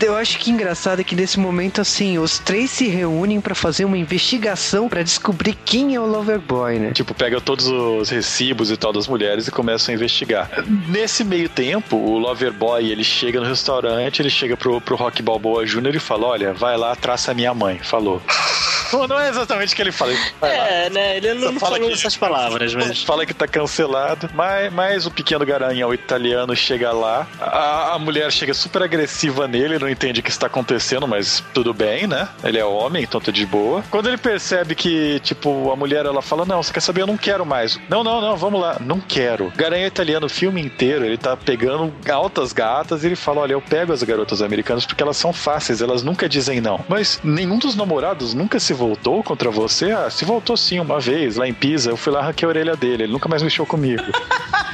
[0.00, 3.84] eu acho que engraçado é que nesse momento, assim, os três se reúnem pra fazer
[3.84, 6.92] uma investigação pra descobrir quem é o Loverboy, né?
[6.92, 10.48] Tipo, pega todos os recibos e tal das mulheres e começam a investigar.
[10.88, 15.66] Nesse meio tempo, o Loverboy, ele chega no restaurante, ele chega pro, pro Rock Balboa
[15.66, 15.94] Jr.
[15.96, 17.78] e fala, olha, vai lá, traça a minha mãe.
[17.82, 18.22] Falou.
[18.92, 20.12] Não, não é exatamente o que ele fala.
[20.12, 21.16] Ele lá, É, né?
[21.16, 23.02] Ele não, não fala falou que- essas palavras, mas.
[23.02, 28.30] Fala que tá cancelado, mas, mas o pequeno garanhão italiano chega lá, a, a mulher
[28.30, 32.28] chega super agressiva nele, não entende o que está acontecendo, mas tudo bem, né?
[32.44, 33.82] Ele é homem, então tá de boa.
[33.90, 37.02] Quando ele percebe que, tipo, a mulher ela fala: Não, você quer saber?
[37.02, 37.78] Eu não quero mais.
[37.88, 39.52] Não, não, não, vamos lá, não quero.
[39.56, 43.62] Garanhão italiano o filme inteiro, ele tá pegando altas gatas e ele fala: Olha, eu
[43.62, 46.84] pego as garotas americanas porque elas são fáceis, elas nunca dizem não.
[46.88, 49.90] Mas nenhum dos namorados nunca se voltou contra você?
[49.92, 52.76] Ah, se voltou sim, uma vez, lá em Pisa, eu fui lá arranquei a orelha
[52.76, 54.02] dele, ele nunca mais mexeu comigo.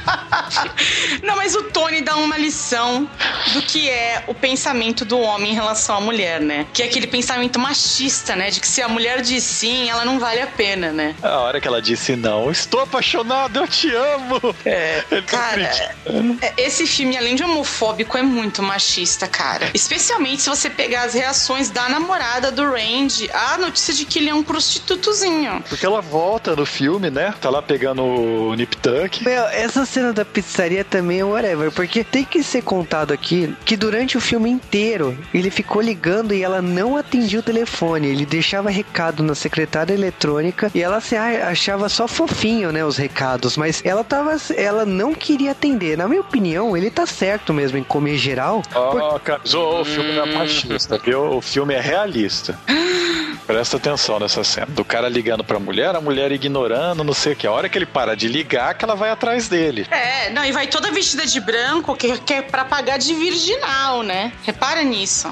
[1.21, 3.09] Não, mas o Tony dá uma lição
[3.53, 6.65] do que é o pensamento do homem em relação à mulher, né?
[6.73, 8.49] Que é aquele pensamento machista, né?
[8.49, 11.15] De que se a mulher diz sim, ela não vale a pena, né?
[11.21, 14.55] A hora que ela disse não, estou apaixonado, eu te amo.
[14.65, 15.95] É, não cara,
[16.41, 19.69] é, esse filme, além de homofóbico, é muito machista, cara.
[19.73, 24.29] Especialmente se você pegar as reações da namorada do Randy à notícia de que ele
[24.29, 25.63] é um prostitutozinho.
[25.67, 27.33] Porque ela volta no filme, né?
[27.39, 29.23] Tá lá pegando o Nip Tuck.
[29.23, 33.75] Meu, essa cena da pizzaria também é whatever, porque tem que ser contado aqui que
[33.75, 38.07] durante o filme inteiro ele ficou ligando e ela não atendia o telefone.
[38.07, 42.97] Ele deixava recado na secretária eletrônica e ela se a- achava só fofinho, né, os
[42.97, 45.97] recados, mas ela tava, ela não queria atender.
[45.97, 48.61] Na minha opinião, ele tá certo mesmo em comer geral.
[48.73, 51.37] Ó, cara, o, o filme não é machista, viu?
[51.37, 52.57] O filme é realista.
[53.45, 54.67] Presta atenção nessa cena.
[54.69, 57.45] Do cara ligando pra mulher, a mulher ignorando, não sei o que.
[57.45, 59.85] A hora que ele para de ligar, que ela vai atrás dele.
[59.91, 64.01] É, não, e vai toda vestida de branco, que, que é pra pagar de virginal,
[64.01, 64.31] né?
[64.43, 65.27] Repara nisso.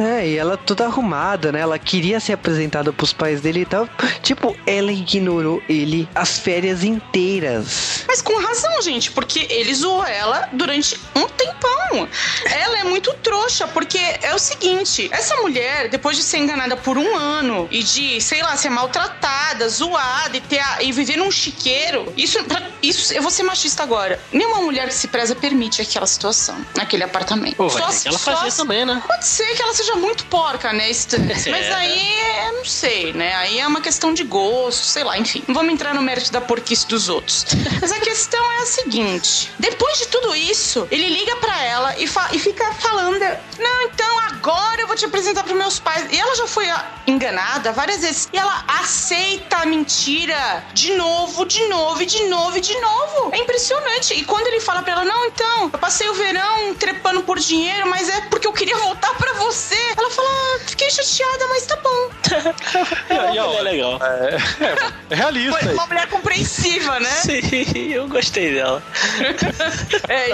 [0.00, 1.60] É, e ela toda arrumada, né?
[1.60, 3.88] Ela queria ser apresentada pros pais dele e tal.
[4.22, 8.04] Tipo, ela ignorou ele as férias inteiras.
[8.08, 12.08] Mas com razão, gente, porque ele zoou ela durante um tempão.
[12.46, 16.96] Ela é muito trouxa, porque é o seguinte: essa mulher, depois de ser enganada por
[16.96, 21.30] um ano e de, sei lá, ser maltratada, zoada e, ter a- e viver num
[21.30, 24.18] chiqueiro, isso, pra- isso, eu vou ser machista agora.
[24.32, 27.56] Nenhuma mulher que se preza permite aquela situação, naquele apartamento.
[27.56, 29.02] Pô, vai Só se- que ela só faz isso se- também, né?
[29.06, 30.90] Pode ser que ela seja muito porca, né?
[30.90, 31.74] Mas É.
[31.74, 33.34] aí, eu não sei, né?
[33.36, 35.42] Aí é uma questão de gosto, sei lá, enfim.
[35.46, 37.46] Não vamos entrar no mérito da porquice dos outros.
[37.80, 42.04] Mas a questão é a seguinte: depois de tudo isso, ele liga pra ela e,
[42.04, 43.18] e fica falando:
[43.58, 46.06] Não, então agora eu vou te apresentar pros meus pais.
[46.10, 48.28] E ela já foi ah, enganada várias vezes.
[48.32, 53.30] E ela aceita a mentira de novo, de novo, de novo, e de novo.
[53.32, 54.14] É impressionante.
[54.14, 57.88] E quando ele fala pra ela: Não, então, eu passei o verão trepando por dinheiro,
[57.88, 59.79] mas é porque eu queria voltar pra você.
[59.96, 62.10] Ela fala: ah, Fiquei chateada, mas tá bom.
[63.10, 63.98] E aí, Ela ó, é legal.
[64.02, 64.36] é,
[65.10, 65.58] é realista.
[65.58, 65.74] Foi aí.
[65.74, 67.10] uma mulher compreensiva, né?
[67.10, 68.82] Sim, eu gostei dela.
[70.08, 70.30] É,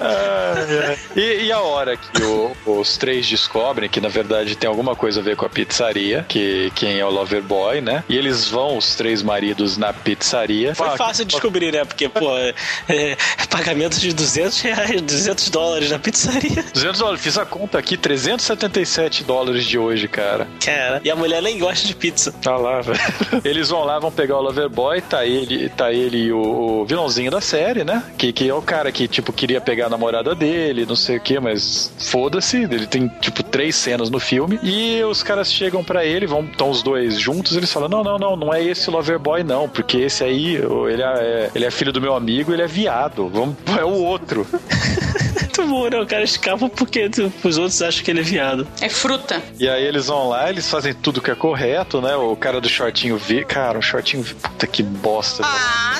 [0.00, 0.98] Ai, ai.
[1.16, 5.20] E, e a hora que o- os três descobrem que na verdade tem alguma coisa
[5.20, 8.04] a ver com a pizzaria, que quem é o Loverboy, né?
[8.08, 10.74] E eles vão, os três maridos, na pizzaria.
[10.74, 11.84] Foi Ah, fácil descobrir, né?
[11.84, 12.54] Porque, pô, é,
[12.88, 13.16] é,
[13.48, 16.62] pagamento de 200 reais, 200 dólares na pizzaria.
[16.72, 20.46] 200 dólares, fiz a conta aqui, 377 dólares de hoje, cara.
[20.62, 22.30] Cara, e a mulher nem gosta de pizza.
[22.42, 23.00] Tá lá, velho.
[23.42, 27.30] Eles vão lá, vão pegar o Loverboy, tá ele, tá ele e o, o vilãozinho
[27.30, 28.02] da série, né?
[28.18, 31.20] Que, que é o cara que, tipo, queria pegar a namorada dele, não sei o
[31.20, 32.58] que, mas foda-se.
[32.58, 34.58] Ele tem, tipo, três cenas no filme.
[34.62, 38.18] E os caras chegam pra ele, vão, estão os dois juntos, eles falam: Não, não,
[38.18, 42.00] não, não é esse Loverboy, não, porque esse aí, ele é, ele é filho do
[42.00, 43.28] meu amigo, ele é viado.
[43.28, 44.46] Vamos, é o outro.
[45.58, 46.00] Muito bom, né?
[46.00, 48.66] O cara escapa porque tipo, os outros acham que ele é viado.
[48.80, 49.42] É fruta.
[49.58, 52.16] E aí eles vão lá, eles fazem tudo que é correto, né?
[52.16, 53.44] O cara do shortinho V.
[53.44, 54.34] Cara, o shortinho V.
[54.34, 55.42] Puta que bosta.
[55.44, 55.98] Ah,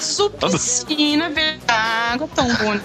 [0.51, 1.31] piscina,
[1.69, 2.83] água tão bonita.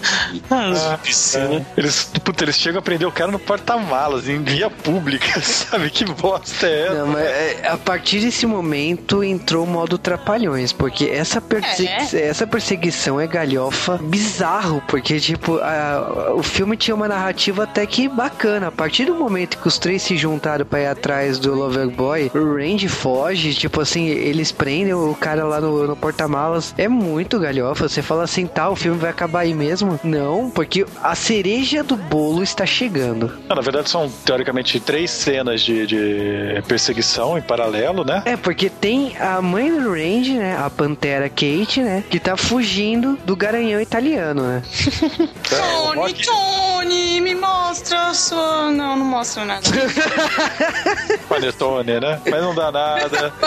[0.51, 1.65] Ah, piscina.
[1.78, 5.89] Eles, puta, eles chegam a prender o cara no porta-malas, em via pública, sabe?
[5.89, 6.93] Que bosta é essa?
[6.95, 12.45] Não, mas é, a partir desse momento entrou o modo Trapalhões, porque essa, persegui essa
[12.45, 18.68] perseguição é galhofa bizarro, porque, tipo, a- o filme tinha uma narrativa até que bacana.
[18.68, 22.55] A partir do momento que os três se juntaram pra ir atrás do Loverboy, o
[22.55, 26.74] Randy foge, tipo assim, eles prendem o cara lá no, no porta-malas.
[26.78, 27.88] É muito galhofa.
[27.88, 29.99] Você fala assim, tá, o filme vai acabar aí mesmo?
[30.03, 33.32] Não, porque a cereja do bolo está chegando.
[33.47, 38.24] Não, na verdade, são teoricamente três cenas de, de perseguição em paralelo, né?
[38.26, 40.57] É, porque tem a mãe do Range, né?
[40.57, 42.03] A Pantera Kate, né?
[42.09, 44.63] Que tá fugindo do garanhão italiano, né?
[45.49, 46.13] É, o Tony,
[46.47, 48.71] Tony, me mostra a sua.
[48.71, 49.67] Não, não mostram nada.
[51.27, 52.21] Panetone, né?
[52.29, 53.33] Mas não dá nada.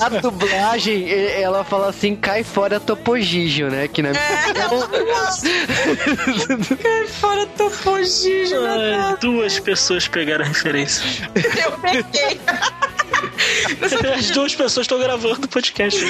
[0.00, 3.88] A, a dublagem, ela fala assim, cai fora Topogígio, né?
[3.88, 4.10] Que na
[6.82, 8.64] Cai fora Topogígio.
[8.64, 11.28] Ai, duas pessoas pegaram a referência.
[11.34, 12.40] Eu peguei.
[14.16, 16.00] As duas pessoas estão gravando o podcast.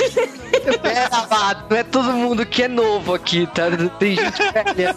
[0.83, 3.65] Pera, Vato, não é todo mundo que é novo aqui, tá?
[3.99, 4.97] Tem gente velha.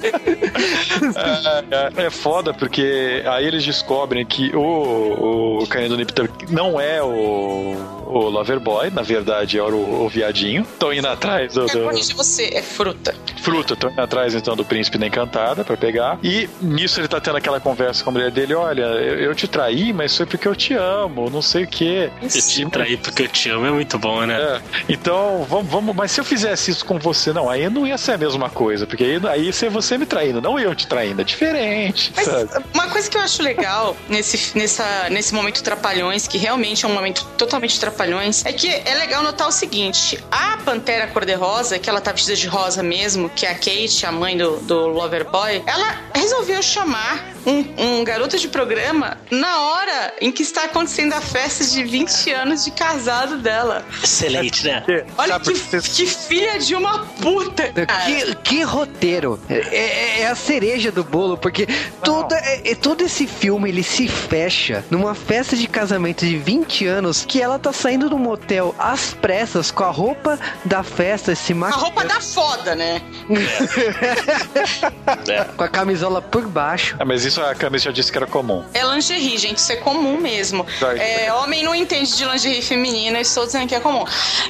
[1.98, 7.76] É, é foda porque aí eles descobrem que o, o do Nipter não é o,
[8.08, 10.64] o Loverboy, na verdade é o, o viadinho.
[10.64, 13.16] Estão indo atrás do, do corrigir você, é fruta.
[13.42, 16.20] fruta, estão indo atrás então do príncipe da encantada pra pegar.
[16.24, 19.48] E nisso ele tá tendo aquela conversa com a mulher dele: olha, eu, eu te
[19.48, 22.10] traí, mas foi porque eu te amo, não sei o quê.
[22.22, 24.36] Eu te traí porque eu te amo, é muito bom, né?
[24.36, 27.98] É, então, vamos, vamos, mas se eu fizesse isso com você, não, aí não ia
[27.98, 30.88] ser a mesma coisa, porque aí, aí ia ser você me traindo, não eu te
[30.88, 32.66] traindo, é diferente, Mas sabe?
[32.74, 36.94] uma coisa que eu acho legal nesse, nessa, nesse momento Trapalhões, que realmente é um
[36.94, 42.02] momento totalmente Trapalhões, é que é legal notar o seguinte: a Pantera Cor-de-Rosa, que ela
[42.02, 45.98] tá vestida de rosa mesmo, que é a Kate, a mãe do, do Loverboy, ela
[46.14, 51.66] resolveu chamar um, um garoto de programa na hora em que está acontecendo a festa
[51.66, 53.86] de 20 anos de casado dela.
[54.04, 54.84] Excelente, né?
[55.18, 57.72] Olha que, que filha de uma puta!
[57.86, 58.06] cara.
[58.06, 59.40] Que, que roteiro!
[59.50, 61.68] É, é- é a cereja do bolo, porque
[62.04, 66.86] todo, é- é- todo esse filme ele se fecha numa festa de casamento de 20
[66.86, 71.54] anos que ela tá saindo do motel às pressas com a roupa da festa, se
[71.54, 73.02] A maquiando, roupa da foda, né?
[75.56, 76.96] com a camisola por baixo.
[77.00, 78.64] Ah, mas isso a Camis já disse que era comum.
[78.74, 80.66] É lingerie, gente, isso é comum mesmo.
[80.98, 84.06] É, homem não entende de lingerie feminina, estou dizendo que é comum.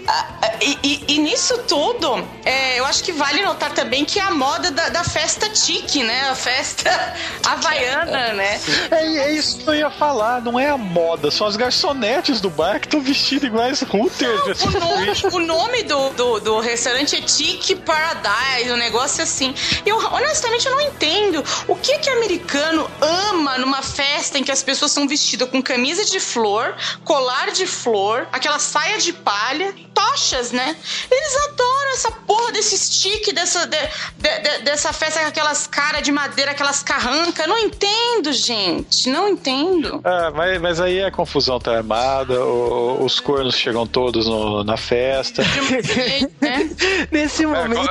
[0.07, 0.25] Ah,
[0.63, 4.29] E, e- e nisso tudo, é, eu acho que vale notar também que é a
[4.29, 6.29] moda da, da festa tique, né?
[6.29, 6.89] A festa
[7.43, 8.59] havaiana, né?
[8.91, 12.49] É, é isso que eu ia falar, não é a moda, são as garçonetes do
[12.49, 14.61] bar que estão vestidas iguais Hooters.
[14.63, 19.53] O nome, o nome do, do, do restaurante é Tique Paradise, um negócio assim.
[19.85, 24.51] E eu, honestamente, eu não entendo o que que americano ama numa festa em que
[24.51, 29.73] as pessoas são vestidas com camisa de flor, colar de flor, aquela saia de palha,
[29.93, 30.75] tochas, né?
[31.09, 33.77] Eles adoram essa porra desse stick, dessa, de-
[34.17, 37.47] de- de- dessa festa com aquelas caras de madeira, aquelas carrancas.
[37.47, 39.09] Não entendo, gente.
[39.09, 40.01] Não entendo.
[40.03, 44.77] Ah, mas, mas aí a confusão tá armada, o- os cornos chegam todos no- na
[44.77, 45.41] festa.
[45.43, 46.29] né?
[47.11, 47.89] Nesse momento.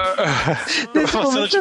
[0.95, 1.57] Nesse momento,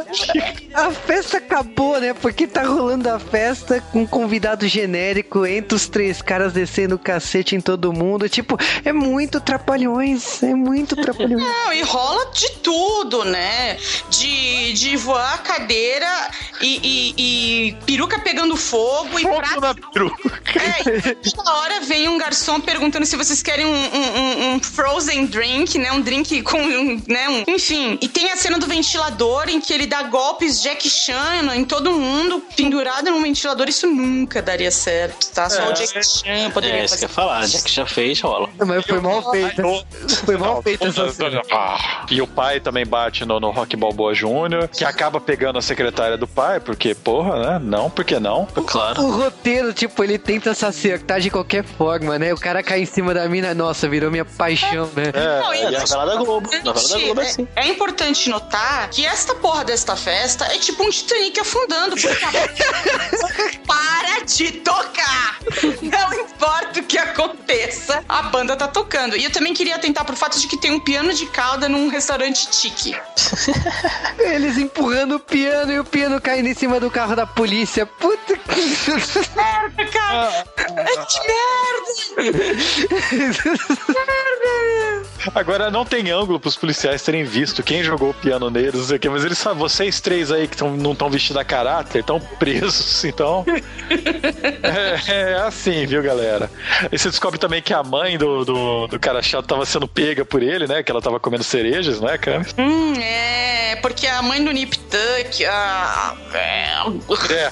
[0.73, 2.13] a festa acabou, né?
[2.13, 6.99] Porque tá rolando a festa com um convidado genérico, entre os três caras descendo o
[6.99, 8.27] cacete em todo mundo.
[8.27, 11.41] Tipo, é muito trapalhões, é muito trapalhões.
[11.43, 13.77] Não, e rola de tudo, né?
[14.09, 16.07] De, de voar a cadeira
[16.61, 19.61] e, e- e peruca pegando fogo e Fogo prato.
[19.61, 20.41] na peruca.
[20.55, 25.25] É, e toda hora vem um garçom perguntando se vocês querem um, um- um- frozen
[25.25, 25.91] drink, né?
[25.91, 27.29] Um drink com, um, né?
[27.29, 27.97] um- enfim.
[28.01, 31.91] E tem a cena do ventilador em que ele dá golpes Jack Chan em todo
[31.91, 33.67] mundo pendurado num ventilador.
[33.69, 35.49] Isso nunca daria certo, tá?
[35.49, 35.69] Só É.
[35.69, 37.05] o Jack Chan poderia É isso que fazer.
[37.05, 38.49] eu ia falar, já que já fez, rola.
[38.65, 39.63] Mas foi mal feita.
[40.25, 41.41] Foi mal feita essa cena.
[41.51, 45.61] Ah, E o pai também bate no, no Rock Balboa Jr., que acaba pegando a
[45.61, 47.59] secretária do pai, porque, porra, né?
[47.61, 48.45] Não, por que não?
[48.45, 49.01] Claro.
[49.01, 52.33] O roteiro, tipo, ele tenta se acertar de qualquer forma, né?
[52.33, 55.11] O cara cai em cima da mina, nossa, virou minha paixão, né?
[55.13, 56.49] É, Não, e É a novela da Globo.
[56.63, 57.47] Novela da Globo é assim.
[57.55, 62.25] É, é importante notar que esta porra desta festa é tipo um Titanic afundando, porque
[62.25, 65.39] a para de tocar.
[65.81, 66.97] Não importa o que
[68.07, 69.15] a banda tá tocando.
[69.15, 71.87] E eu também queria atentar pro fato de que tem um piano de cauda num
[71.89, 72.95] restaurante tique.
[74.19, 77.85] Eles empurrando o piano e o piano caindo em cima do carro da polícia.
[77.85, 78.61] Puta que.
[79.35, 80.45] Merda, cara!
[80.55, 81.89] Que merda!
[83.87, 85.09] Merda!
[85.35, 88.97] Agora não tem ângulo pros policiais terem visto quem jogou o piano neles, não sei
[88.97, 91.99] o quê, mas eles sabem, vocês três aí que tão, não estão vestidos a caráter,
[91.99, 93.45] estão presos, então.
[94.63, 96.49] é, é assim, viu, galera?
[96.91, 100.23] E você descobre também que a mãe do, do, do cara chato tava sendo pega
[100.23, 100.83] por ele, né?
[100.83, 102.45] Que ela tava comendo cerejas, não é, cara?
[102.57, 106.15] Hum, é, porque a mãe do Nip Tuck, a...
[106.33, 107.49] É.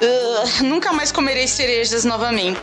[0.00, 2.60] Uh, nunca mais comerei cerejas novamente.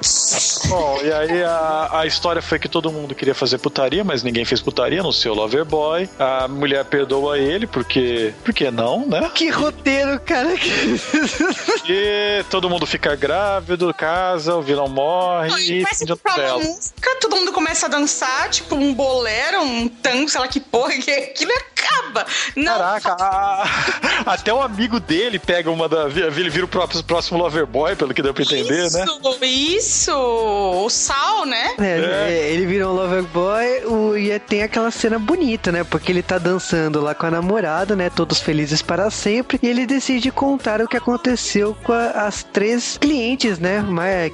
[0.68, 4.46] Bom, e aí a, a história foi que todo mundo queria fazer putaria, mas ninguém
[4.46, 6.10] fez putaria, no seu Loverboy.
[6.18, 8.34] A mulher perdoa ele, porque.
[8.44, 9.30] Por que não, né?
[9.34, 10.54] Que roteiro, cara.
[11.88, 16.58] E todo mundo fica grávido, casa, o vilão morre Não, e começa fim de a
[16.58, 20.94] música, todo mundo começa a dançar, tipo um bolero, um tango, sei lá que porra,
[20.94, 22.26] que aquilo acaba.
[22.56, 26.06] Não Caraca, a- até o amigo dele pega uma da.
[26.08, 29.06] Ele vira o próprio, próximo Loverboy, pelo que deu pra entender, isso, né?
[29.44, 30.12] isso!
[30.16, 31.74] O Sal, né?
[31.80, 35.84] É, é, ele virou um lover boy o, e tem aquela cena bonita, né?
[35.84, 38.10] Porque ele tá dançando lá com a namorada, né?
[38.10, 39.60] Todos felizes para sempre.
[39.62, 43.84] E ele decide contar o que aconteceu com a- as três clientes, né?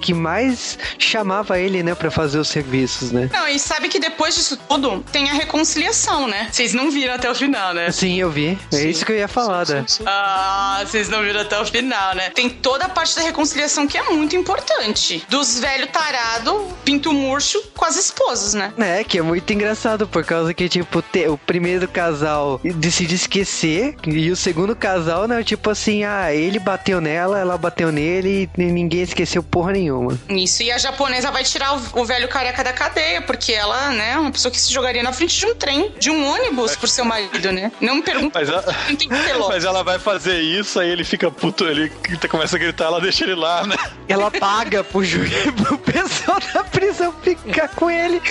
[0.01, 1.95] Que mais chamava ele, né?
[1.95, 3.29] Pra fazer os serviços, né?
[3.31, 6.47] Não, e sabe que depois disso tudo tem a reconciliação, né?
[6.51, 7.91] Vocês não viram até o final, né?
[7.91, 8.57] Sim, eu vi.
[8.81, 8.89] É Sim.
[8.89, 9.85] isso que eu ia falar, né?
[10.05, 12.29] Ah, vocês não viram até o final, né?
[12.31, 15.23] Tem toda a parte da reconciliação que é muito importante.
[15.29, 18.73] Dos velho tarado, pinto murcho com as esposas, né?
[18.77, 23.95] É, que é muito engraçado, por causa que, tipo, te- o primeiro casal decide esquecer,
[24.05, 28.61] e o segundo casal, né, tipo assim, ah, ele bateu nela, ela bateu nele, e
[28.63, 30.17] ninguém esqueceu porra nenhuma.
[30.29, 34.11] Isso, e a japonesa vai tirar o, o velho careca da cadeia, porque ela, né,
[34.13, 36.87] é uma pessoa que se jogaria na frente de um trem, de um ônibus por
[36.89, 37.71] seu marido, né?
[37.81, 39.49] Não me pergunta Mas, a- quem tem que ter logo.
[39.49, 41.91] mas ela vai fazer isso, aí ele fica puto, ele
[42.29, 43.75] começa a gritar, ela deixa ele lá, né?
[44.07, 45.31] Ela paga pro juiz,
[45.63, 48.21] pro pessoal da prisão ficar com ele.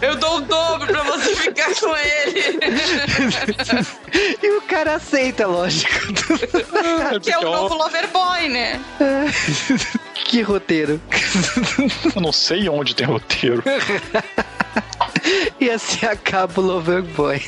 [0.00, 2.58] Eu dou o dobro pra você ficar com ele.
[4.42, 5.92] e o cara aceita, lógico.
[7.22, 8.80] que é o novo Loverboy, né?
[10.14, 11.00] que roteiro.
[12.14, 13.62] Eu não sei onde tem roteiro.
[15.60, 17.40] E assim acaba o Loverboy.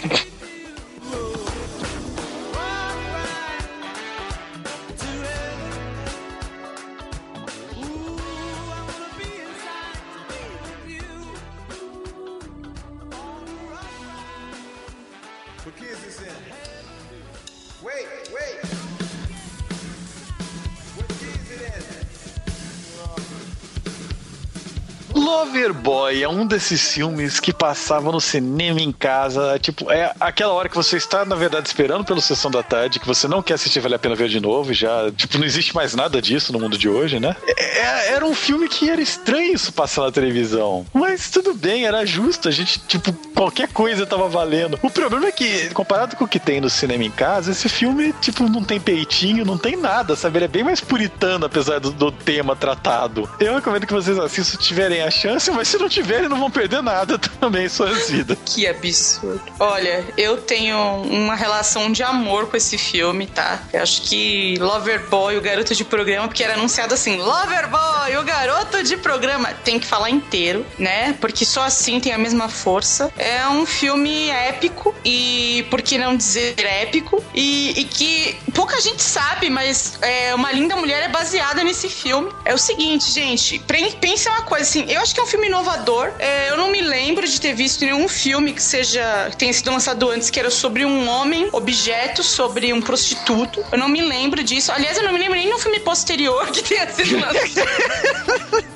[25.26, 29.58] Loverboy é um desses filmes que passava no cinema em casa.
[29.58, 33.06] Tipo, é aquela hora que você está, na verdade, esperando pela sessão da tarde, que
[33.08, 34.72] você não quer assistir, vale a pena ver de novo.
[34.72, 37.34] Já, tipo, não existe mais nada disso no mundo de hoje, né?
[37.48, 40.86] É- era um filme que era estranho isso passar na televisão.
[40.94, 42.48] Mas tudo bem, era justo.
[42.48, 44.78] A gente, tipo, qualquer coisa tava valendo.
[44.80, 48.14] O problema é que, comparado com o que tem no cinema em casa, esse filme,
[48.20, 50.38] tipo, não tem peitinho, não tem nada, sabe?
[50.38, 53.28] Ele é bem mais puritano, apesar do, do tema tratado.
[53.40, 56.50] Eu recomendo que vocês assistam se tiverem a chance, mas se não tiverem, não vão
[56.50, 58.38] perder nada também em vidas.
[58.44, 59.42] Que absurdo.
[59.58, 63.60] Olha, eu tenho uma relação de amor com esse filme, tá?
[63.72, 68.82] Eu acho que Loverboy, o garoto de programa, porque era anunciado assim: Loverboy, o garoto
[68.82, 69.52] de programa.
[69.64, 71.14] Tem que falar inteiro, né?
[71.20, 73.10] Porque só assim tem a mesma força.
[73.16, 77.22] É um filme épico e, por que não dizer épico?
[77.34, 82.30] E, e que pouca gente sabe, mas é, Uma Linda Mulher é baseada nesse filme.
[82.44, 83.58] É o seguinte, gente,
[84.00, 86.12] pense uma coisa assim: eu acho que é um filme inovador.
[86.18, 89.70] É, eu não me lembro de ter visto nenhum filme que seja que tenha sido
[89.70, 93.64] lançado antes que era sobre um homem objeto, sobre um prostituto.
[93.70, 94.72] Eu não me lembro disso.
[94.72, 98.66] Aliás, eu não me lembro nem de um filme posterior que tenha sido lançado.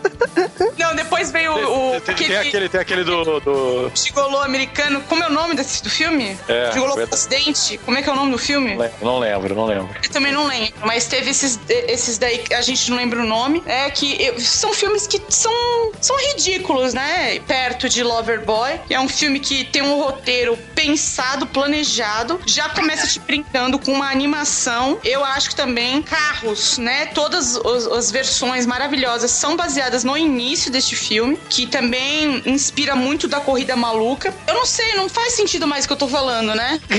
[0.78, 3.40] não, depois veio o, o Tem, tem aquele, tem aquele do.
[3.40, 3.92] do...
[3.94, 5.02] Gigolô americano.
[5.08, 6.36] Como é o nome desse, do filme?
[6.48, 6.94] É, Gigolô.
[7.06, 7.78] Presidente.
[7.84, 8.76] Como é que é o nome do filme?
[9.02, 9.88] Não lembro, não lembro.
[10.02, 13.26] Eu também não lembro, mas teve esses, esses daí que a gente não lembra o
[13.26, 13.62] nome.
[13.66, 15.52] É que eu- são filmes que são,
[16.00, 17.40] são ridículos, né?
[17.46, 18.80] Perto de Loverboy.
[18.88, 22.40] É um filme que tem um roteiro pensado, planejado.
[22.46, 24.98] Já começa te brincando com uma animação.
[25.04, 27.06] Eu acho que também carros, né?
[27.06, 33.26] Todas os- as versões maravilhosas são baseadas no início deste filme, que também inspira muito
[33.28, 34.34] da corrida maluca.
[34.46, 36.80] Eu não sei, não faz sentido mais o que eu tô falando, né?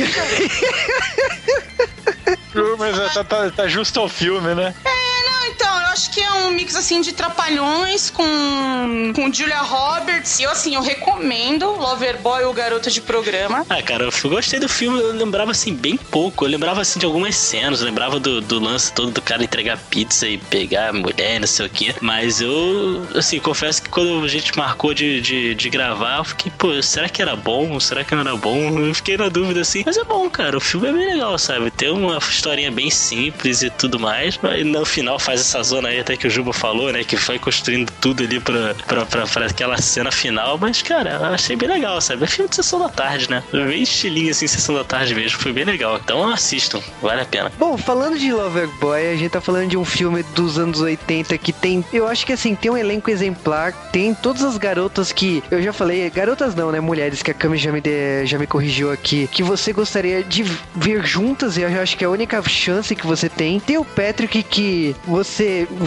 [2.78, 4.76] Mas é, tá, tá, tá justo ao filme, né?
[4.84, 5.11] Não,
[5.54, 10.39] então, eu acho que é um mix assim de trapalhões com, com Julia Roberts.
[10.39, 13.66] E eu assim, eu recomendo Loverboy ou Garota de Programa.
[13.70, 16.45] Ah, cara, eu gostei do filme, eu lembrava assim bem pouco.
[16.45, 20.28] Eu lembrava assim de algumas cenas, lembrava do, do lance todo do cara entregar pizza
[20.28, 21.93] e pegar a mulher, não sei o quê.
[22.02, 26.52] Mas eu, assim, confesso que quando a gente marcou de, de, de gravar, eu fiquei,
[26.58, 27.80] pô, será que era bom?
[27.80, 28.80] Será que não era bom?
[28.80, 29.84] Eu fiquei na dúvida assim.
[29.86, 31.70] Mas é bom, cara, o filme é bem legal, sabe?
[31.72, 34.39] Tem uma historinha bem simples e tudo mais.
[34.41, 37.04] Mas no final faz essa zona aí, até que o Juba falou, né?
[37.04, 40.58] Que foi construindo tudo ali pra, pra, pra, pra aquela cena final.
[40.58, 42.24] Mas, cara, eu achei bem legal, sabe?
[42.24, 43.44] É filme de sessão da tarde, né?
[43.52, 45.39] Bem estilinho assim, sessão da tarde mesmo.
[45.39, 46.00] Foi bem legal.
[46.04, 47.52] Então assistam, vale a pena.
[47.58, 51.52] Bom, falando de Loverboy, a gente tá falando de um filme dos anos 80 que
[51.54, 51.84] tem.
[51.92, 55.44] Eu acho que assim, tem um elenco exemplar, tem todas as garotas que.
[55.52, 56.80] Eu já falei, garotas não, né?
[56.80, 59.28] Mulheres, que a Cami já me, de- já me corrigiu aqui.
[59.32, 60.44] Que você gostaria de
[60.76, 63.60] ver juntas, e eu acho que é a única chance que você tem.
[63.60, 65.30] Tem o Patrick que você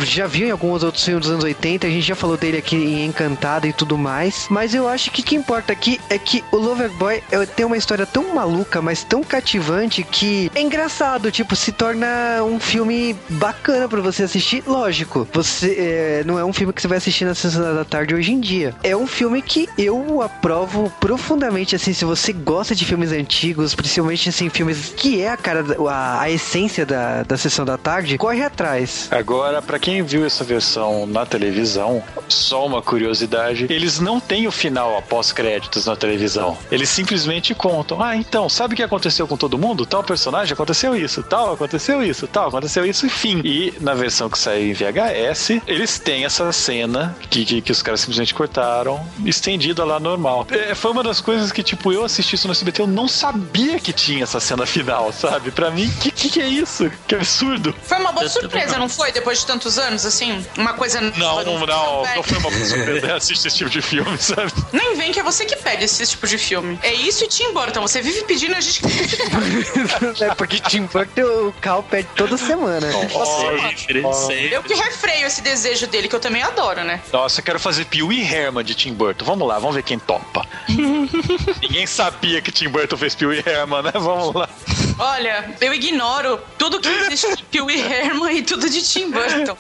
[0.05, 2.77] já viu em alguns outros filmes dos anos 80, a gente já falou dele aqui
[2.77, 6.45] em Encantada e tudo mais, mas eu acho que o que importa aqui é que
[6.51, 7.23] o Loverboy
[7.57, 12.59] tem uma história tão maluca, mas tão cativante que é engraçado, tipo, se torna um
[12.59, 14.63] filme bacana pra você assistir.
[14.67, 18.15] Lógico, você é, não é um filme que você vai assistir na sessão da tarde
[18.15, 18.75] hoje em dia.
[18.83, 24.29] É um filme que eu aprovo profundamente, assim, se você gosta de filmes antigos, principalmente,
[24.29, 28.43] assim, filmes que é a cara, a, a essência da, da sessão da tarde, corre
[28.43, 29.09] atrás.
[29.11, 29.34] Agora,
[29.67, 34.97] pra quem viu essa versão na televisão, só uma curiosidade, eles não têm o final
[34.97, 36.57] após créditos na televisão.
[36.71, 39.87] Eles simplesmente contam: "Ah, então, sabe o que aconteceu com todo mundo?
[39.87, 43.41] Tal personagem aconteceu isso, tal aconteceu isso, tal aconteceu isso, enfim".
[43.45, 47.83] E na versão que saiu em VHS, eles têm essa cena que, que, que os
[47.83, 50.47] caras simplesmente cortaram, estendida lá normal.
[50.51, 53.79] É, foi uma das coisas que, tipo, eu assisti isso no SBT, eu não sabia
[53.79, 55.51] que tinha essa cena final, sabe?
[55.51, 56.91] Pra mim, que que, que é isso?
[57.07, 57.75] Que absurdo.
[57.83, 59.13] Foi uma boa surpresa, não foi?
[59.25, 60.45] Depois de tantos anos, assim?
[60.59, 61.01] Uma coisa.
[61.01, 64.53] Não, nova, não, um não, foi uma surpresa assistir esse tipo de filme, sabe?
[64.71, 66.79] Nem vem que é você que pede esse tipo de filme.
[66.83, 67.81] É isso e Tim Burton.
[67.81, 68.87] Você vive pedindo a gente que
[70.25, 72.87] é porque Tim Burton o Cal pede toda semana.
[72.93, 74.53] Sempre, sempre.
[74.53, 77.01] Eu que refreio esse desejo dele, que eu também adoro, né?
[77.11, 79.25] Nossa, eu quero fazer Pee Wee Herman de Tim Burton.
[79.25, 80.47] Vamos lá, vamos ver quem topa.
[81.63, 83.93] Ninguém sabia que Tim Burton fez Pee Wee Herman, né?
[83.95, 84.51] Vamos lá.
[84.99, 89.57] Olha, eu ignoro tudo que existe de Pee Wee Herman e tudo de Tim muerto.